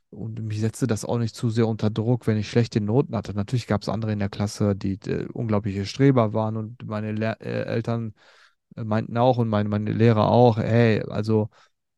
und 0.10 0.42
mich 0.44 0.60
setzte 0.60 0.88
das 0.88 1.06
auch 1.06 1.20
nicht 1.20 1.36
zu 1.36 1.50
sehr 1.50 1.68
unter 1.68 1.90
Druck, 1.90 2.28
wenn 2.28 2.38
ich 2.38 2.50
schlechte 2.50 2.82
Noten 2.82 3.16
hatte. 3.16 3.34
Natürlich 3.34 3.68
gab 3.68 3.82
es 3.82 3.90
andere 3.90 4.12
in 4.12 4.20
der 4.20 4.30
Klasse, 4.30 4.76
die 4.76 5.00
äh, 5.08 5.28
unglaubliche 5.34 5.86
Streber 5.86 6.34
waren 6.34 6.58
und 6.58 6.86
meine 6.88 7.12
Lehr 7.12 7.40
äh, 7.42 7.64
Eltern 7.64 8.14
äh, 8.76 8.84
meinten 8.84 9.18
auch 9.18 9.38
und 9.38 9.50
meine, 9.50 9.70
meine 9.70 9.92
Lehrer 9.92 10.30
auch, 10.30 10.58
hey, 10.58 11.04
also 11.04 11.50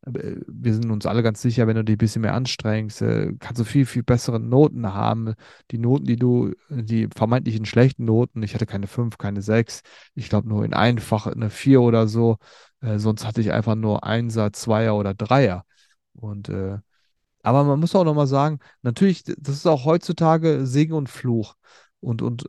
äh, 0.06 0.36
wir 0.46 0.74
sind 0.74 0.90
uns 0.90 1.06
alle 1.06 1.22
ganz 1.22 1.42
sicher, 1.42 1.66
wenn 1.66 1.76
du 1.76 1.84
dich 1.84 1.94
ein 1.96 1.98
bisschen 1.98 2.22
mehr 2.22 2.34
anstrengst, 2.34 3.02
äh, 3.02 3.32
kannst 3.38 3.60
du 3.60 3.64
viel, 3.64 3.86
viel 3.86 4.02
bessere 4.02 4.40
Noten 4.40 4.92
haben. 4.94 5.34
Die 5.70 5.78
Noten, 5.78 6.04
die 6.06 6.16
du, 6.16 6.52
die 6.70 7.08
vermeintlichen 7.14 7.64
schlechten 7.66 8.04
Noten, 8.04 8.42
ich 8.42 8.54
hatte 8.54 8.66
keine 8.66 8.86
5, 8.86 9.18
keine 9.18 9.42
6, 9.42 9.82
ich 10.14 10.28
glaube 10.28 10.48
nur 10.48 10.64
in 10.64 10.74
einfach 10.74 11.26
eine 11.26 11.50
4 11.50 11.80
oder 11.82 12.08
so. 12.08 12.38
Äh, 12.80 12.98
sonst 12.98 13.26
hatte 13.26 13.40
ich 13.40 13.52
einfach 13.52 13.74
nur 13.74 14.04
Einser, 14.04 14.52
Zweier 14.52 14.96
oder 14.96 15.14
Dreier. 15.14 15.64
Und 16.14 16.48
äh, 16.48 16.78
aber 17.42 17.64
man 17.64 17.80
muss 17.80 17.94
auch 17.94 18.04
nochmal 18.04 18.26
sagen, 18.26 18.58
natürlich, 18.82 19.24
das 19.24 19.56
ist 19.56 19.66
auch 19.66 19.84
heutzutage 19.84 20.66
Segen 20.66 20.94
und 20.94 21.08
Fluch. 21.08 21.54
Und, 22.00 22.22
und 22.22 22.48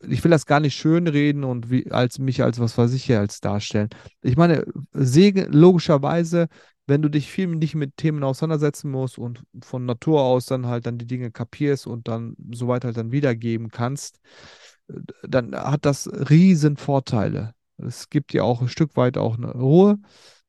ich 0.00 0.22
will 0.24 0.30
das 0.30 0.46
gar 0.46 0.60
nicht 0.60 0.74
schönreden 0.76 1.44
und 1.44 1.70
wie, 1.70 1.90
als 1.90 2.18
mich 2.18 2.42
als 2.42 2.58
was 2.58 2.76
weiß 2.76 2.92
ich 2.92 3.04
hier 3.04 3.20
als 3.20 3.40
darstellen. 3.40 3.88
Ich 4.20 4.36
meine, 4.36 4.64
Segen, 4.92 5.52
logischerweise, 5.52 6.48
wenn 6.86 7.02
du 7.02 7.08
dich 7.08 7.30
viel 7.30 7.46
nicht 7.46 7.74
mit 7.76 7.96
Themen 7.96 8.24
auseinandersetzen 8.24 8.90
musst 8.90 9.18
und 9.18 9.42
von 9.62 9.86
Natur 9.86 10.22
aus 10.22 10.46
dann 10.46 10.66
halt 10.66 10.86
dann 10.86 10.98
die 10.98 11.06
Dinge 11.06 11.30
kapierst 11.30 11.86
und 11.86 12.08
dann 12.08 12.36
soweit 12.52 12.84
halt 12.84 12.96
dann 12.96 13.12
wiedergeben 13.12 13.68
kannst, 13.68 14.18
dann 15.22 15.54
hat 15.54 15.84
das 15.84 16.08
riesen 16.08 16.76
Vorteile. 16.76 17.54
Es 17.76 18.10
gibt 18.10 18.32
dir 18.32 18.44
auch 18.44 18.60
ein 18.60 18.68
Stück 18.68 18.96
weit 18.96 19.16
auch 19.16 19.36
eine 19.36 19.52
Ruhe. 19.52 19.98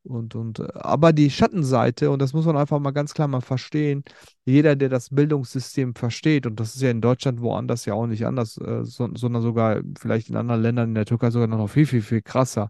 Und, 0.04 0.36
und, 0.36 0.60
äh, 0.60 0.68
aber 0.76 1.14
die 1.14 1.30
Schattenseite, 1.30 2.12
und 2.12 2.22
das 2.22 2.34
muss 2.34 2.46
man 2.46 2.58
einfach 2.58 2.80
mal 2.80 2.92
ganz 2.92 3.14
klar 3.14 3.28
mal 3.28 3.42
verstehen, 3.42 4.04
jeder, 4.46 4.76
der 4.76 4.90
das 4.90 5.10
Bildungssystem 5.10 5.96
versteht, 5.96 6.46
und 6.46 6.60
das 6.60 6.76
ist 6.76 6.82
ja 6.82 6.92
in 6.92 7.02
Deutschland 7.02 7.42
woanders 7.42 7.86
ja 7.86 7.94
auch 7.94 8.08
nicht 8.08 8.26
anders, 8.26 8.58
äh, 8.58 8.84
so, 8.84 9.10
sondern 9.16 9.42
sogar 9.42 9.82
vielleicht 9.98 10.30
in 10.30 10.36
anderen 10.36 10.62
Ländern, 10.62 10.90
in 10.90 10.96
der 10.96 11.06
Türkei 11.06 11.32
sogar 11.32 11.48
noch 11.48 11.68
viel, 11.68 11.86
viel, 11.86 12.02
viel 12.02 12.22
krasser, 12.22 12.70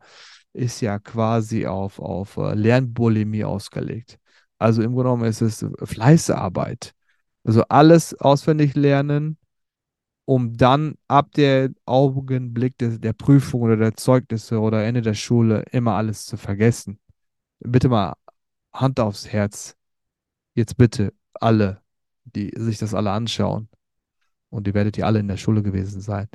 ist 0.53 0.81
ja 0.81 0.99
quasi 0.99 1.65
auf, 1.65 1.99
auf 1.99 2.37
äh, 2.37 2.53
Lernbulimie 2.53 3.43
ausgelegt. 3.43 4.19
Also 4.59 4.81
im 4.83 4.93
Grunde 4.93 5.05
genommen 5.09 5.25
ist 5.25 5.41
es 5.41 5.65
Fleißarbeit. 5.83 6.93
Also 7.43 7.63
alles 7.69 8.13
auswendig 8.13 8.75
lernen, 8.75 9.37
um 10.25 10.55
dann 10.55 10.95
ab 11.07 11.31
der 11.35 11.71
Augenblick 11.85 12.77
des, 12.77 12.99
der 12.99 13.13
Prüfung 13.13 13.61
oder 13.61 13.75
der 13.77 13.95
Zeugnisse 13.95 14.59
oder 14.59 14.83
Ende 14.85 15.01
der 15.01 15.15
Schule 15.15 15.65
immer 15.71 15.93
alles 15.95 16.25
zu 16.25 16.37
vergessen. 16.37 16.99
Bitte 17.65 17.89
mal 17.89 18.13
Hand 18.73 18.99
aufs 18.99 19.28
Herz. 19.28 19.76
Jetzt 20.54 20.78
bitte 20.78 21.13
alle, 21.34 21.82
die 22.26 22.52
sich 22.56 22.78
das 22.78 22.93
alle 22.93 23.12
anschauen, 23.12 23.69
und 24.49 24.67
ihr 24.67 24.76
werdet 24.76 24.97
ja 24.97 25.08
alle 25.08 25.19
in 25.19 25.28
der 25.28 25.38
Schule 25.38 25.63
gewesen 25.63 25.99
sein. 25.99 26.28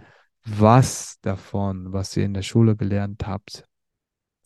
Was 0.45 1.21
davon, 1.21 1.93
was 1.93 2.17
ihr 2.17 2.25
in 2.25 2.35
der 2.35 2.43
Schule 2.43 2.75
gelernt 2.75 3.27
habt, 3.27 3.65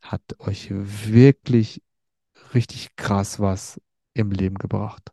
hat 0.02 0.22
euch 0.40 0.68
wirklich 0.70 1.82
richtig 2.54 2.96
krass 2.96 3.40
was 3.40 3.80
im 4.12 4.30
Leben 4.30 4.56
gebracht? 4.56 5.10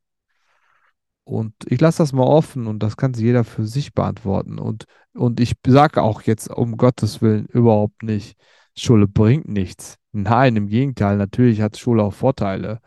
Und 1.24 1.54
ich 1.68 1.80
lasse 1.80 2.00
das 2.00 2.12
mal 2.12 2.24
offen 2.24 2.68
und 2.68 2.80
das 2.80 2.98
kann 2.98 3.14
sich 3.14 3.24
jeder 3.24 3.44
für 3.44 3.66
sich 3.66 3.94
beantworten. 3.94 4.58
Und, 4.58 4.86
und 5.14 5.40
ich 5.40 5.54
sage 5.66 6.02
auch 6.02 6.24
jetzt 6.24 6.50
um 6.50 6.76
Gottes 6.76 7.22
Willen 7.22 7.46
überhaupt 7.46 8.04
nicht, 8.04 8.36
Schule 8.80 9.08
bringt 9.08 9.48
nichts. 9.48 9.96
Nein, 10.12 10.56
im 10.56 10.68
Gegenteil, 10.68 11.18
natürlich 11.18 11.62
hat 11.62 11.78
Schule 11.78 12.04
auch 12.04 12.14
Vorteile. 12.14 12.80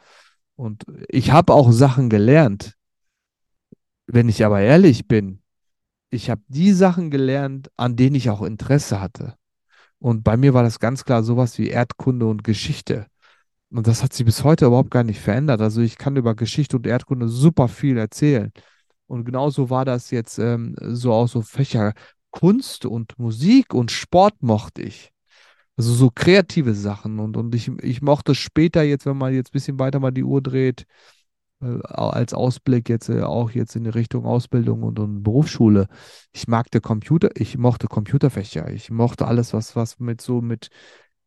Und 0.57 0.85
ich 1.09 1.33
habe 1.33 1.53
auch 1.53 1.73
Sachen 1.73 2.09
gelernt. 2.09 2.75
Wenn 4.07 4.29
ich 4.29 4.45
aber 4.45 4.61
ehrlich 4.61 5.09
bin, 5.09 5.41
ich 6.11 6.31
habe 6.31 6.43
die 6.49 6.73
Sachen 6.73 7.11
gelernt, 7.11 7.71
an 7.77 7.97
denen 7.97 8.17
ich 8.17 8.31
auch 8.31 8.43
Interesse 8.43 9.01
hatte. 9.01 9.35
Und 9.99 10.25
bei 10.25 10.37
mir 10.37 10.53
war 10.53 10.63
das 10.63 10.81
ganz 10.81 11.05
klar 11.05 11.23
sowas 11.23 11.59
wie 11.59 11.69
Erdkunde 11.69 12.27
und 12.27 12.45
Geschichte. 12.45 13.07
Und 13.71 13.87
das 13.87 14.03
hat 14.03 14.13
sich 14.13 14.27
bis 14.27 14.45
heute 14.45 14.67
überhaupt 14.67 14.91
gar 14.91 15.05
nicht 15.05 15.21
verändert. 15.21 15.61
Also 15.61 15.81
ich 15.81 15.97
kann 15.97 16.17
über 16.17 16.35
Geschichte 16.35 16.77
und 16.77 16.87
Erdkunde 16.87 17.29
super 17.29 17.69
viel 17.69 17.97
erzählen. 17.97 18.53
Und 19.07 19.25
genauso 19.25 19.71
war 19.71 19.85
das 19.85 20.11
jetzt 20.11 20.39
ähm, 20.39 20.75
so 20.81 21.13
auch 21.13 21.29
so 21.29 21.41
Fächer 21.41 21.95
Kunst 22.31 22.85
und 22.85 23.19
Musik 23.19 23.75
und 23.75 23.91
Sport 23.91 24.43
mochte 24.43 24.83
ich. 24.83 25.13
Also 25.77 25.95
so 25.95 26.11
kreative 26.15 26.75
Sachen 26.75 27.19
und, 27.19 27.37
und 27.37 27.55
ich, 27.55 27.69
ich 27.83 28.03
mochte 28.03 28.35
später 28.35 28.83
jetzt, 28.83 29.07
wenn 29.07 29.17
man 29.17 29.35
jetzt 29.35 29.49
ein 29.49 29.53
bisschen 29.53 29.79
weiter 29.79 30.01
mal 30.01 30.11
die 30.11 30.25
Uhr 30.25 30.43
dreht, 30.43 30.85
äh, 31.63 31.79
als 31.85 32.35
Ausblick 32.35 32.89
jetzt 32.89 33.09
äh, 33.09 33.23
auch 33.23 33.51
jetzt 33.53 33.77
in 33.77 33.85
die 33.85 33.91
Richtung 33.91 34.27
Ausbildung 34.27 34.83
und, 34.83 34.99
und 34.99 35.23
Berufsschule. 35.23 35.89
Ich 36.33 36.49
magte 36.49 36.81
Computer, 36.81 37.31
ich 37.35 37.57
mochte 37.57 37.87
Computerfächer, 37.89 38.71
ich 38.71 38.91
mochte 38.91 39.27
alles, 39.27 39.55
was, 39.55 39.77
was 39.77 39.99
mit 39.99 40.21
so 40.21 40.41
mit 40.41 40.69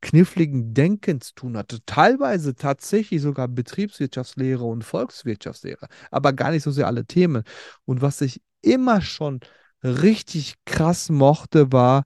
kniffligen 0.01 0.73
Denken 0.73 1.21
zu 1.21 1.33
tun 1.33 1.57
hatte. 1.57 1.79
Teilweise 1.85 2.53
tatsächlich 2.53 3.21
sogar 3.21 3.47
Betriebswirtschaftslehre 3.47 4.63
und 4.63 4.83
Volkswirtschaftslehre, 4.83 5.87
aber 6.11 6.33
gar 6.33 6.51
nicht 6.51 6.63
so 6.63 6.71
sehr 6.71 6.87
alle 6.87 7.05
Themen. 7.05 7.43
Und 7.85 8.01
was 8.01 8.21
ich 8.21 8.41
immer 8.61 9.01
schon 9.01 9.39
richtig 9.83 10.55
krass 10.65 11.09
mochte, 11.09 11.71
war 11.71 12.05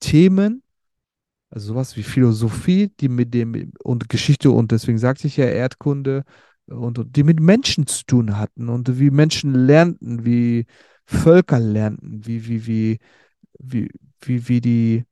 Themen, 0.00 0.62
also 1.52 1.74
sowas 1.74 1.96
wie 1.96 2.02
Philosophie, 2.02 2.90
die 2.98 3.08
mit 3.08 3.34
dem 3.34 3.72
und 3.84 4.08
Geschichte 4.08 4.50
und 4.50 4.72
deswegen 4.72 4.96
sagte 4.98 5.26
ich 5.26 5.36
ja 5.36 5.44
Erdkunde 5.44 6.24
und, 6.66 6.98
die 7.14 7.24
mit 7.24 7.40
Menschen 7.40 7.86
zu 7.86 8.06
tun 8.06 8.38
hatten 8.38 8.70
und 8.70 8.98
wie 8.98 9.10
Menschen 9.10 9.54
lernten, 9.54 10.24
wie 10.24 10.64
Völker 11.04 11.60
lernten, 11.60 12.26
wie, 12.26 12.46
wie, 12.46 12.66
wie, 12.66 12.98
wie, 13.58 13.90
wie, 14.22 14.48
wie 14.48 14.60
die, 14.62 15.04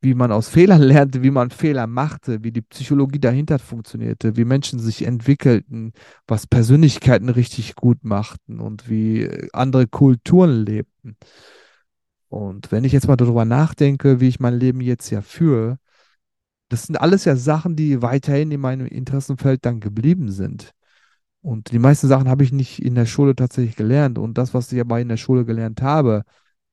wie 0.00 0.14
man 0.14 0.32
aus 0.32 0.48
Fehlern 0.48 0.80
lernte, 0.82 1.22
wie 1.22 1.30
man 1.30 1.50
Fehler 1.50 1.86
machte, 1.86 2.42
wie 2.42 2.52
die 2.52 2.62
Psychologie 2.62 3.20
dahinter 3.20 3.58
funktionierte, 3.58 4.38
wie 4.38 4.46
Menschen 4.46 4.78
sich 4.78 5.04
entwickelten, 5.06 5.92
was 6.26 6.46
Persönlichkeiten 6.46 7.28
richtig 7.28 7.74
gut 7.76 8.02
machten 8.02 8.60
und 8.60 8.88
wie 8.88 9.28
andere 9.52 9.86
Kulturen 9.86 10.64
lebten. 10.64 11.16
Und 12.30 12.70
wenn 12.70 12.84
ich 12.84 12.92
jetzt 12.92 13.08
mal 13.08 13.16
darüber 13.16 13.44
nachdenke, 13.44 14.20
wie 14.20 14.28
ich 14.28 14.38
mein 14.40 14.54
Leben 14.54 14.80
jetzt 14.80 15.10
ja 15.10 15.20
führe, 15.20 15.78
das 16.68 16.84
sind 16.84 16.96
alles 17.00 17.24
ja 17.24 17.34
Sachen, 17.36 17.74
die 17.74 18.02
weiterhin 18.02 18.52
in 18.52 18.60
meinem 18.60 18.86
Interessenfeld 18.86 19.66
dann 19.66 19.80
geblieben 19.80 20.30
sind. 20.30 20.72
Und 21.42 21.72
die 21.72 21.80
meisten 21.80 22.06
Sachen 22.06 22.28
habe 22.28 22.44
ich 22.44 22.52
nicht 22.52 22.82
in 22.82 22.94
der 22.94 23.06
Schule 23.06 23.34
tatsächlich 23.34 23.74
gelernt. 23.74 24.16
Und 24.16 24.38
das, 24.38 24.54
was 24.54 24.70
ich 24.72 24.80
aber 24.80 25.00
in 25.00 25.08
der 25.08 25.16
Schule 25.16 25.44
gelernt 25.44 25.82
habe, 25.82 26.22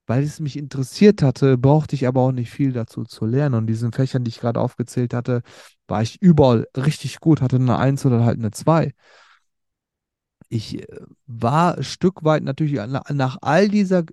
weil 0.05 0.23
es 0.23 0.39
mich 0.39 0.57
interessiert 0.57 1.23
hatte, 1.23 1.57
brauchte 1.57 1.95
ich 1.95 2.07
aber 2.07 2.21
auch 2.21 2.31
nicht 2.31 2.51
viel 2.51 2.71
dazu 2.71 3.03
zu 3.03 3.25
lernen. 3.25 3.55
Und 3.55 3.67
diesen 3.67 3.91
Fächern, 3.91 4.23
die 4.23 4.29
ich 4.29 4.39
gerade 4.39 4.59
aufgezählt 4.59 5.15
hatte, 5.15 5.41
war 5.87 6.03
ich 6.03 6.21
überall 6.21 6.67
richtig 6.77 7.19
gut, 7.19 7.41
hatte 7.41 7.55
eine 7.55 7.77
Eins 7.79 8.05
oder 8.05 8.23
halt 8.25 8.37
eine 8.37 8.51
Zwei. 8.51 8.93
Ich 10.49 10.81
äh, 10.83 10.87
war 11.25 11.77
ein 11.77 11.83
Stück 11.83 12.23
weit 12.23 12.43
natürlich 12.43 12.75
nach 12.87 13.37
all 13.41 13.69
dieser 13.69 14.03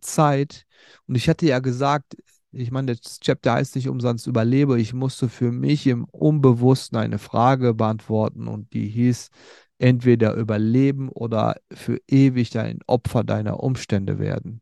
Zeit, 0.00 0.66
und 1.06 1.14
ich 1.16 1.28
hatte 1.28 1.46
ja 1.46 1.58
gesagt, 1.58 2.16
ich 2.52 2.70
meine, 2.70 2.96
das 2.96 3.20
Chapter 3.20 3.52
heißt 3.54 3.76
nicht 3.76 3.88
umsonst 3.88 4.26
überlebe. 4.26 4.80
Ich 4.80 4.92
musste 4.92 5.28
für 5.28 5.52
mich 5.52 5.86
im 5.86 6.04
Unbewussten 6.04 6.98
eine 6.98 7.18
Frage 7.18 7.74
beantworten 7.74 8.48
und 8.48 8.72
die 8.72 8.88
hieß, 8.88 9.30
entweder 9.78 10.34
überleben 10.34 11.08
oder 11.08 11.56
für 11.72 11.98
ewig 12.08 12.58
ein 12.58 12.80
Opfer 12.86 13.24
deiner 13.24 13.60
Umstände 13.60 14.18
werden. 14.18 14.60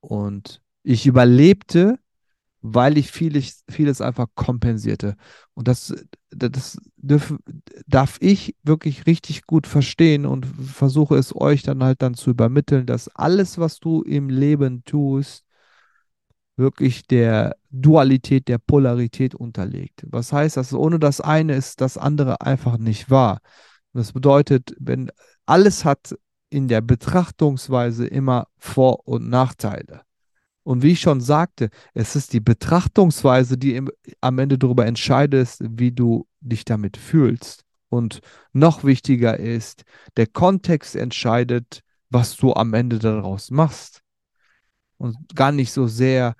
Und 0.00 0.60
ich 0.82 1.06
überlebte, 1.06 1.98
weil 2.60 2.98
ich 2.98 3.10
vieles, 3.10 3.64
vieles 3.68 4.00
einfach 4.00 4.26
kompensierte. 4.34 5.16
Und 5.54 5.68
das, 5.68 5.94
das 6.30 6.78
dürf, 6.96 7.34
darf 7.86 8.16
ich 8.20 8.56
wirklich 8.62 9.06
richtig 9.06 9.46
gut 9.46 9.66
verstehen 9.66 10.26
und 10.26 10.46
versuche 10.46 11.16
es 11.16 11.34
euch 11.34 11.62
dann 11.62 11.82
halt 11.82 12.02
dann 12.02 12.14
zu 12.14 12.30
übermitteln, 12.30 12.86
dass 12.86 13.08
alles, 13.08 13.58
was 13.58 13.80
du 13.80 14.02
im 14.02 14.28
Leben 14.28 14.84
tust, 14.84 15.44
wirklich 16.56 17.06
der 17.06 17.56
Dualität, 17.70 18.48
der 18.48 18.58
Polarität 18.58 19.34
unterlegt. 19.34 20.04
Was 20.08 20.32
heißt 20.32 20.56
das? 20.56 20.74
Ohne 20.74 20.98
das 20.98 21.20
eine 21.20 21.54
ist 21.54 21.80
das 21.80 21.98
andere 21.98 22.40
einfach 22.40 22.78
nicht 22.78 23.10
wahr. 23.10 23.40
das 23.92 24.12
bedeutet, 24.12 24.74
wenn 24.78 25.10
alles 25.46 25.84
hat 25.84 26.14
in 26.50 26.68
der 26.68 26.80
Betrachtungsweise 26.82 28.06
immer 28.06 28.46
Vor- 28.58 29.06
und 29.08 29.28
Nachteile. 29.28 30.02
Und 30.64 30.82
wie 30.82 30.92
ich 30.92 31.00
schon 31.00 31.20
sagte, 31.20 31.70
es 31.94 32.14
ist 32.14 32.32
die 32.32 32.40
Betrachtungsweise, 32.40 33.58
die 33.58 33.74
im, 33.74 33.90
am 34.20 34.38
Ende 34.38 34.58
darüber 34.58 34.86
entscheidet, 34.86 35.56
wie 35.60 35.90
du 35.92 36.26
dich 36.40 36.64
damit 36.64 36.96
fühlst. 36.96 37.61
Und 37.92 38.22
noch 38.54 38.84
wichtiger 38.84 39.38
ist, 39.38 39.84
der 40.16 40.26
Kontext 40.26 40.96
entscheidet, 40.96 41.82
was 42.08 42.38
du 42.38 42.54
am 42.54 42.72
Ende 42.72 42.98
daraus 42.98 43.50
machst 43.50 44.00
und 44.96 45.14
gar 45.34 45.52
nicht 45.52 45.72
so 45.72 45.86
sehr, 45.86 46.34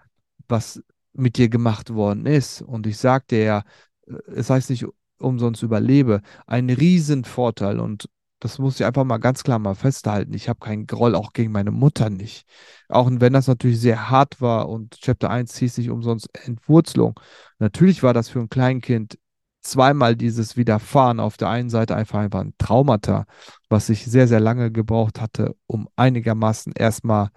was 0.48 0.82
mit 1.12 1.36
dir 1.36 1.50
gemacht 1.50 1.92
worden 1.92 2.24
ist. 2.24 2.62
Und 2.62 2.86
ich 2.86 2.96
sagte 2.96 3.36
ja, 3.36 3.64
äh, 4.06 4.14
es 4.34 4.48
heißt 4.48 4.70
nicht 4.70 4.86
umsonst 5.18 5.62
überlebe, 5.62 6.22
ein 6.46 6.70
Riesenvorteil 6.70 7.80
und 7.80 8.08
das 8.40 8.58
muss 8.58 8.80
ich 8.80 8.86
einfach 8.86 9.04
mal 9.04 9.18
ganz 9.18 9.44
klar 9.44 9.58
mal 9.58 9.74
festhalten. 9.74 10.32
Ich 10.32 10.48
habe 10.48 10.58
keinen 10.58 10.86
Groll 10.86 11.14
auch 11.14 11.34
gegen 11.34 11.52
meine 11.52 11.70
Mutter 11.70 12.08
nicht. 12.08 12.46
Auch 12.88 13.10
wenn 13.12 13.34
das 13.34 13.46
natürlich 13.46 13.78
sehr 13.78 14.08
hart 14.08 14.40
war 14.40 14.70
und 14.70 14.98
Chapter 15.02 15.28
1 15.28 15.54
hieß 15.58 15.76
nicht 15.76 15.90
umsonst 15.90 16.30
Entwurzelung. 16.46 17.20
Natürlich 17.58 18.02
war 18.02 18.14
das 18.14 18.30
für 18.30 18.40
ein 18.40 18.48
Kleinkind 18.48 19.18
zweimal 19.62 20.16
dieses 20.16 20.57
Widerfahren. 20.57 21.20
Auf 21.20 21.37
der 21.37 21.48
einen 21.48 21.70
Seite 21.70 21.96
einfach, 21.96 22.18
einfach 22.18 22.40
ein 22.40 22.55
Traumata, 22.59 23.27
was 23.68 23.88
ich 23.88 24.05
sehr, 24.05 24.29
sehr 24.29 24.40
lange 24.40 24.70
gebraucht 24.70 25.20
hatte, 25.20 25.55
um 25.66 25.88
einigermaßen 25.96 26.72
erstmal 26.77 27.31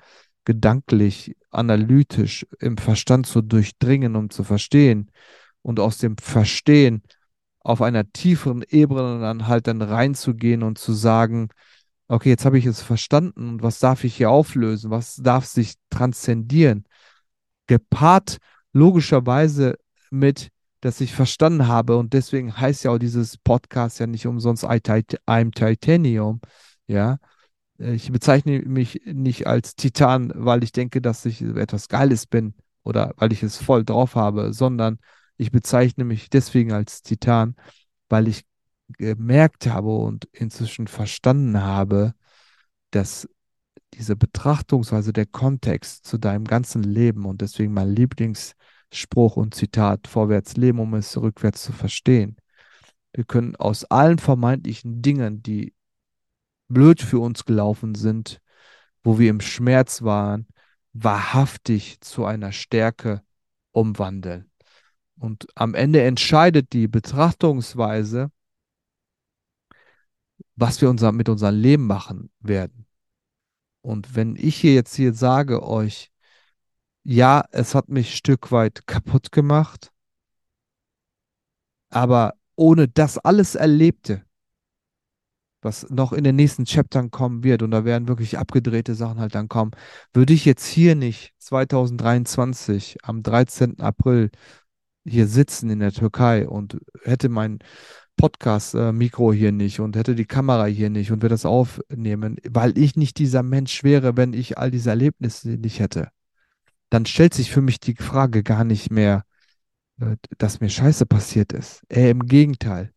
gedanklich, 0.45 1.35
analytisch 1.51 2.45
im 2.59 2.77
Verstand 2.77 3.25
zu 3.25 3.41
durchdringen, 3.41 4.15
um 4.15 4.29
zu 4.29 4.43
verstehen 4.43 5.11
und 5.61 5.79
aus 5.79 5.97
dem 5.97 6.17
Verstehen 6.17 7.01
auf 7.59 7.81
einer 7.81 8.11
tieferen 8.11 8.63
Ebene 8.67 9.19
dann 9.19 9.47
halt 9.47 9.67
dann 9.67 9.81
reinzugehen 9.81 10.61
und 10.61 10.77
zu 10.77 10.93
sagen, 10.93 11.49
okay, 12.07 12.29
jetzt 12.29 12.45
habe 12.45 12.59
ich 12.59 12.67
es 12.67 12.81
verstanden 12.81 13.49
und 13.49 13.63
was 13.63 13.79
darf 13.79 14.03
ich 14.03 14.15
hier 14.15 14.29
auflösen, 14.29 14.91
was 14.91 15.15
darf 15.15 15.45
sich 15.45 15.73
transzendieren, 15.89 16.85
gepaart 17.65 18.37
logischerweise 18.73 19.77
mit, 20.11 20.49
dass 20.85 21.01
ich 21.01 21.13
verstanden 21.13 21.67
habe. 21.67 21.97
Und 21.97 22.13
deswegen 22.13 22.55
heißt 22.55 22.83
ja 22.83 22.91
auch 22.91 22.99
dieses 22.99 23.37
Podcast 23.37 23.99
ja 23.99 24.05
nicht 24.05 24.27
umsonst 24.27 24.63
I'm 24.63 25.51
Titanium, 25.51 26.41
ja, 26.85 27.17
ich 27.79 28.11
bezeichne 28.11 28.59
mich 28.59 29.01
nicht 29.05 29.47
als 29.47 29.75
Titan, 29.75 30.31
weil 30.35 30.63
ich 30.63 30.71
denke, 30.71 31.01
dass 31.01 31.25
ich 31.25 31.41
etwas 31.41 31.89
Geiles 31.89 32.27
bin 32.27 32.53
oder 32.83 33.15
weil 33.17 33.33
ich 33.33 33.41
es 33.41 33.57
voll 33.57 33.83
drauf 33.83 34.13
habe, 34.13 34.53
sondern 34.53 34.99
ich 35.37 35.51
bezeichne 35.51 36.05
mich 36.05 36.29
deswegen 36.29 36.71
als 36.71 37.01
Titan, 37.01 37.55
weil 38.07 38.27
ich 38.27 38.45
gemerkt 38.87 39.65
habe 39.65 39.89
und 39.89 40.25
inzwischen 40.33 40.85
verstanden 40.85 41.63
habe, 41.63 42.13
dass 42.91 43.27
diese 43.95 44.15
Betrachtungsweise, 44.15 45.13
der 45.13 45.25
Kontext 45.25 46.05
zu 46.05 46.19
deinem 46.19 46.43
ganzen 46.43 46.83
Leben 46.83 47.25
und 47.25 47.41
deswegen 47.41 47.73
mein 47.73 47.89
Lieblingsspruch 48.91 49.37
und 49.37 49.55
Zitat, 49.55 50.07
vorwärts 50.07 50.57
leben, 50.57 50.79
um 50.79 50.93
es 50.93 51.17
rückwärts 51.17 51.63
zu 51.63 51.73
verstehen. 51.73 52.37
Wir 53.13 53.23
können 53.23 53.55
aus 53.55 53.85
allen 53.85 54.19
vermeintlichen 54.19 55.01
Dingen, 55.01 55.41
die 55.41 55.73
blöd 56.67 57.01
für 57.01 57.19
uns 57.19 57.45
gelaufen 57.45 57.95
sind, 57.95 58.41
wo 59.03 59.19
wir 59.19 59.29
im 59.29 59.41
Schmerz 59.41 60.01
waren, 60.01 60.47
wahrhaftig 60.93 62.01
zu 62.01 62.25
einer 62.25 62.51
Stärke 62.51 63.21
umwandeln. 63.71 64.49
Und 65.17 65.47
am 65.55 65.75
Ende 65.75 66.01
entscheidet 66.01 66.73
die 66.73 66.87
Betrachtungsweise, 66.87 68.31
was 70.55 70.81
wir 70.81 70.89
unser, 70.89 71.11
mit 71.11 71.29
unserem 71.29 71.55
Leben 71.55 71.87
machen 71.87 72.31
werden. 72.39 72.85
Und 73.81 74.15
wenn 74.15 74.35
ich 74.35 74.57
hier 74.57 74.73
jetzt 74.73 74.95
hier 74.95 75.13
sage 75.13 75.63
euch, 75.63 76.11
ja, 77.05 77.45
es 77.51 77.75
hat 77.75 77.89
mich 77.89 78.07
ein 78.09 78.17
Stück 78.17 78.51
weit 78.51 78.87
kaputt 78.87 79.31
gemacht, 79.31 79.91
aber 81.89 82.33
ohne 82.55 82.87
das 82.87 83.17
alles 83.19 83.55
Erlebte, 83.55 84.23
was 85.61 85.89
noch 85.89 86.13
in 86.13 86.23
den 86.23 86.35
nächsten 86.35 86.65
Chaptern 86.65 87.11
kommen 87.11 87.43
wird, 87.43 87.61
und 87.63 87.71
da 87.71 87.85
werden 87.85 88.07
wirklich 88.07 88.37
abgedrehte 88.37 88.95
Sachen 88.95 89.19
halt 89.19 89.35
dann 89.35 89.49
kommen, 89.49 89.71
würde 90.13 90.33
ich 90.33 90.45
jetzt 90.45 90.65
hier 90.65 90.95
nicht 90.95 91.33
2023 91.39 92.97
am 93.03 93.23
13. 93.23 93.79
April 93.81 94.31
hier 95.05 95.27
sitzen 95.27 95.69
in 95.69 95.79
der 95.79 95.91
Türkei 95.91 96.47
und 96.47 96.79
hätte 97.03 97.29
mein 97.29 97.59
Podcast-Mikro 98.17 99.33
hier 99.33 99.51
nicht 99.51 99.79
und 99.79 99.95
hätte 99.95 100.15
die 100.15 100.25
Kamera 100.25 100.65
hier 100.65 100.89
nicht 100.89 101.11
und 101.11 101.21
würde 101.21 101.33
das 101.33 101.45
aufnehmen, 101.45 102.37
weil 102.49 102.77
ich 102.77 102.95
nicht 102.95 103.19
dieser 103.19 103.43
Mensch 103.43 103.83
wäre, 103.83 104.17
wenn 104.17 104.33
ich 104.33 104.57
all 104.57 104.71
diese 104.71 104.89
Erlebnisse 104.89 105.49
nicht 105.49 105.79
hätte, 105.79 106.09
dann 106.95 107.05
stellt 107.05 107.33
sich 107.33 107.51
für 107.51 107.61
mich 107.61 107.81
die 107.81 107.95
Frage 107.95 108.41
gar 108.41 108.63
nicht 108.63 108.89
mehr, 108.89 109.25
äh, 109.99 110.15
dass 110.37 110.61
mir 110.61 110.69
Scheiße 110.69 111.05
passiert 111.05 111.51
ist. 111.51 111.81
Äh, 111.89 112.09
Im 112.09 112.25
Gegenteil. 112.25 112.93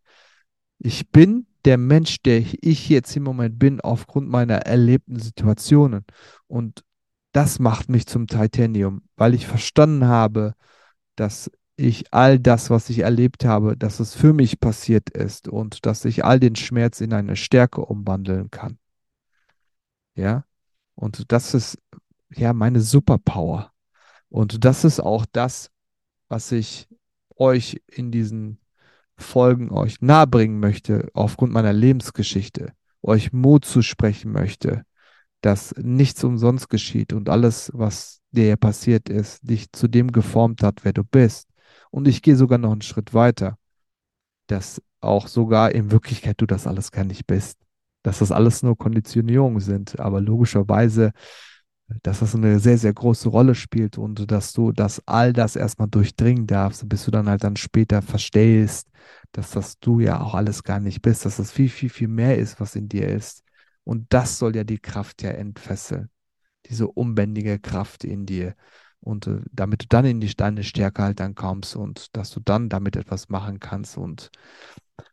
Ich 0.78 1.10
bin 1.10 1.48
der 1.64 1.78
Mensch, 1.78 2.22
der 2.22 2.38
ich 2.38 2.88
jetzt 2.88 3.16
im 3.16 3.24
Moment 3.24 3.58
bin, 3.58 3.80
aufgrund 3.80 4.28
meiner 4.28 4.58
erlebten 4.58 5.18
Situationen. 5.18 6.04
Und 6.46 6.84
das 7.32 7.58
macht 7.58 7.88
mich 7.88 8.06
zum 8.06 8.28
Titanium, 8.28 9.02
weil 9.16 9.34
ich 9.34 9.48
verstanden 9.48 10.06
habe, 10.06 10.54
dass 11.16 11.50
ich 11.74 12.14
all 12.14 12.38
das, 12.38 12.70
was 12.70 12.90
ich 12.90 13.00
erlebt 13.00 13.44
habe, 13.44 13.76
dass 13.76 13.98
es 13.98 14.14
für 14.14 14.32
mich 14.32 14.60
passiert 14.60 15.10
ist 15.10 15.48
und 15.48 15.86
dass 15.86 16.04
ich 16.04 16.24
all 16.24 16.38
den 16.38 16.54
Schmerz 16.54 17.00
in 17.00 17.12
eine 17.12 17.34
Stärke 17.34 17.80
umwandeln 17.84 18.52
kann. 18.52 18.78
Ja, 20.14 20.44
und 20.94 21.32
das 21.32 21.54
ist 21.54 21.78
ja 22.30 22.52
meine 22.52 22.80
Superpower. 22.80 23.72
Und 24.30 24.64
das 24.64 24.84
ist 24.84 25.00
auch 25.00 25.26
das, 25.32 25.70
was 26.28 26.52
ich 26.52 26.88
euch 27.36 27.80
in 27.86 28.10
diesen 28.10 28.58
Folgen 29.16 29.70
euch 29.70 30.00
nahebringen 30.00 30.60
möchte, 30.60 31.08
aufgrund 31.14 31.52
meiner 31.52 31.72
Lebensgeschichte, 31.72 32.72
euch 33.02 33.32
Mut 33.32 33.64
zu 33.64 33.82
sprechen 33.82 34.32
möchte, 34.32 34.84
dass 35.40 35.74
nichts 35.76 36.22
umsonst 36.24 36.68
geschieht 36.68 37.12
und 37.12 37.28
alles, 37.28 37.70
was 37.74 38.20
dir 38.32 38.56
passiert 38.56 39.08
ist, 39.08 39.48
dich 39.48 39.72
zu 39.72 39.88
dem 39.88 40.12
geformt 40.12 40.62
hat, 40.62 40.84
wer 40.84 40.92
du 40.92 41.04
bist. 41.04 41.48
Und 41.90 42.06
ich 42.06 42.22
gehe 42.22 42.36
sogar 42.36 42.58
noch 42.58 42.72
einen 42.72 42.82
Schritt 42.82 43.14
weiter, 43.14 43.56
dass 44.46 44.82
auch 45.00 45.28
sogar 45.28 45.72
in 45.72 45.90
Wirklichkeit 45.90 46.40
du 46.40 46.46
das 46.46 46.66
alles 46.66 46.90
gar 46.90 47.04
nicht 47.04 47.26
bist. 47.26 47.58
Dass 48.02 48.18
das 48.18 48.32
alles 48.32 48.62
nur 48.62 48.76
Konditionierungen 48.76 49.60
sind, 49.60 49.98
aber 49.98 50.20
logischerweise 50.20 51.12
dass 52.02 52.20
das 52.20 52.34
eine 52.34 52.58
sehr, 52.60 52.78
sehr 52.78 52.92
große 52.92 53.28
Rolle 53.28 53.54
spielt 53.54 53.98
und 53.98 54.30
dass 54.30 54.52
du 54.52 54.72
das 54.72 55.02
all 55.06 55.32
das 55.32 55.56
erstmal 55.56 55.88
durchdringen 55.88 56.46
darfst, 56.46 56.88
bis 56.88 57.04
du 57.04 57.10
dann 57.10 57.28
halt 57.28 57.44
dann 57.44 57.56
später 57.56 58.02
verstehst, 58.02 58.88
dass 59.32 59.50
das 59.52 59.78
du 59.78 60.00
ja 60.00 60.20
auch 60.20 60.34
alles 60.34 60.62
gar 60.64 60.80
nicht 60.80 61.02
bist, 61.02 61.24
dass 61.24 61.38
das 61.38 61.50
viel, 61.50 61.68
viel, 61.68 61.88
viel 61.88 62.08
mehr 62.08 62.38
ist, 62.38 62.60
was 62.60 62.76
in 62.76 62.88
dir 62.88 63.08
ist. 63.08 63.42
Und 63.84 64.06
das 64.12 64.38
soll 64.38 64.54
ja 64.54 64.64
die 64.64 64.78
Kraft 64.78 65.22
ja 65.22 65.30
entfesseln, 65.30 66.10
diese 66.66 66.88
unbändige 66.88 67.58
Kraft 67.58 68.04
in 68.04 68.26
dir. 68.26 68.54
Und 69.00 69.26
äh, 69.26 69.40
damit 69.52 69.84
du 69.84 69.86
dann 69.88 70.04
in 70.04 70.20
die, 70.20 70.34
deine 70.34 70.64
Stärke 70.64 71.02
halt 71.02 71.20
dann 71.20 71.34
kommst 71.34 71.76
und 71.76 72.14
dass 72.16 72.30
du 72.30 72.40
dann 72.40 72.68
damit 72.68 72.96
etwas 72.96 73.28
machen 73.28 73.60
kannst 73.60 73.96
und 73.96 74.30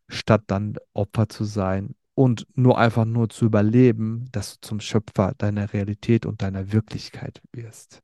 statt 0.07 0.43
dann 0.47 0.75
Opfer 0.93 1.29
zu 1.29 1.45
sein, 1.45 1.95
und 2.15 2.47
nur 2.56 2.78
einfach 2.78 3.06
nur 3.06 3.30
zu 3.30 3.45
überleben, 3.45 4.25
dass 4.32 4.56
du 4.60 4.67
zum 4.67 4.80
Schöpfer 4.80 5.34
deiner 5.38 5.73
Realität 5.73 6.25
und 6.25 6.41
deiner 6.41 6.71
Wirklichkeit 6.71 7.41
wirst. 7.51 8.01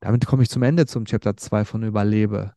Damit 0.00 0.26
komme 0.26 0.42
ich 0.42 0.50
zum 0.50 0.64
Ende 0.64 0.86
zum 0.86 1.04
Chapter 1.04 1.36
2 1.36 1.64
von 1.64 1.84
Überlebe 1.84 2.54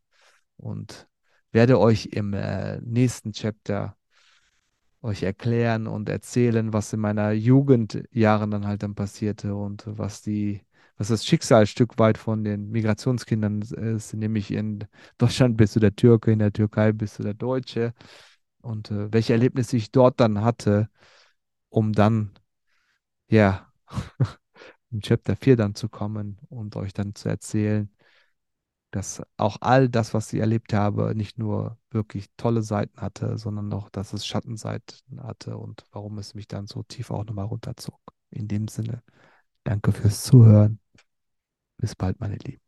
und 0.58 1.08
werde 1.52 1.80
euch 1.80 2.08
im 2.08 2.34
äh, 2.34 2.82
nächsten 2.82 3.34
Chapter 3.34 3.96
euch 5.04 5.22
erklären 5.22 5.86
und 5.86 6.10
erzählen, 6.10 6.74
was 6.74 6.92
in 6.92 7.00
meiner 7.00 7.32
Jugendjahren 7.32 8.50
dann 8.50 8.66
halt 8.66 8.82
dann 8.82 8.96
passierte 8.96 9.54
und 9.54 9.84
was 9.86 10.24
die, 10.24 10.64
was 10.98 11.10
das 11.10 11.24
Schicksalsstück 11.24 12.00
weit 12.00 12.18
von 12.18 12.44
den 12.44 12.72
Migrationskindern 12.72 13.62
ist, 13.62 14.16
nämlich 14.16 14.50
in 14.50 14.86
Deutschland 15.20 15.56
bist 15.58 15.76
du 15.76 15.80
der 15.80 15.96
Türke, 15.96 16.32
in 16.32 16.40
der 16.40 16.52
Türkei 16.52 16.92
bist 16.92 17.20
du 17.20 17.24
der 17.24 17.36
Deutsche 17.36 17.94
und 18.65 18.91
äh, 18.91 19.12
welche 19.13 19.34
Erlebnisse 19.34 19.78
ich 19.78 19.91
dort 19.91 20.19
dann 20.19 20.41
hatte, 20.41 20.89
um 21.69 21.93
dann, 21.93 22.32
ja, 23.30 23.71
im 24.91 25.01
Chapter 25.01 25.36
4 25.36 25.58
dann 25.58 25.75
zu 25.75 25.89
kommen 25.89 26.39
und 26.49 26.75
euch 26.75 26.93
dann 26.93 27.15
zu 27.15 27.30
erzählen, 27.30 27.89
dass 28.91 29.21
auch 29.38 29.58
all 29.62 29.89
das, 29.89 30.13
was 30.13 30.32
ich 30.32 30.39
erlebt 30.39 30.73
habe, 30.73 31.13
nicht 31.15 31.38
nur 31.38 31.78
wirklich 31.91 32.28
tolle 32.38 32.62
Seiten 32.63 33.01
hatte, 33.01 33.38
sondern 33.38 33.71
auch, 33.73 33.89
dass 33.89 34.13
es 34.13 34.25
Schattenseiten 34.25 35.21
hatte 35.21 35.58
und 35.58 35.84
warum 35.91 36.17
es 36.17 36.34
mich 36.34 36.47
dann 36.47 36.67
so 36.67 36.84
tief 36.84 37.12
auch 37.12 37.25
nochmal 37.25 37.45
runterzog. 37.45 37.99
In 38.30 38.47
dem 38.47 38.67
Sinne, 38.69 39.04
danke 39.65 39.91
fürs 39.93 40.23
Zuhören. 40.23 40.80
Bis 41.78 41.95
bald, 41.95 42.19
meine 42.19 42.36
Lieben. 42.38 42.64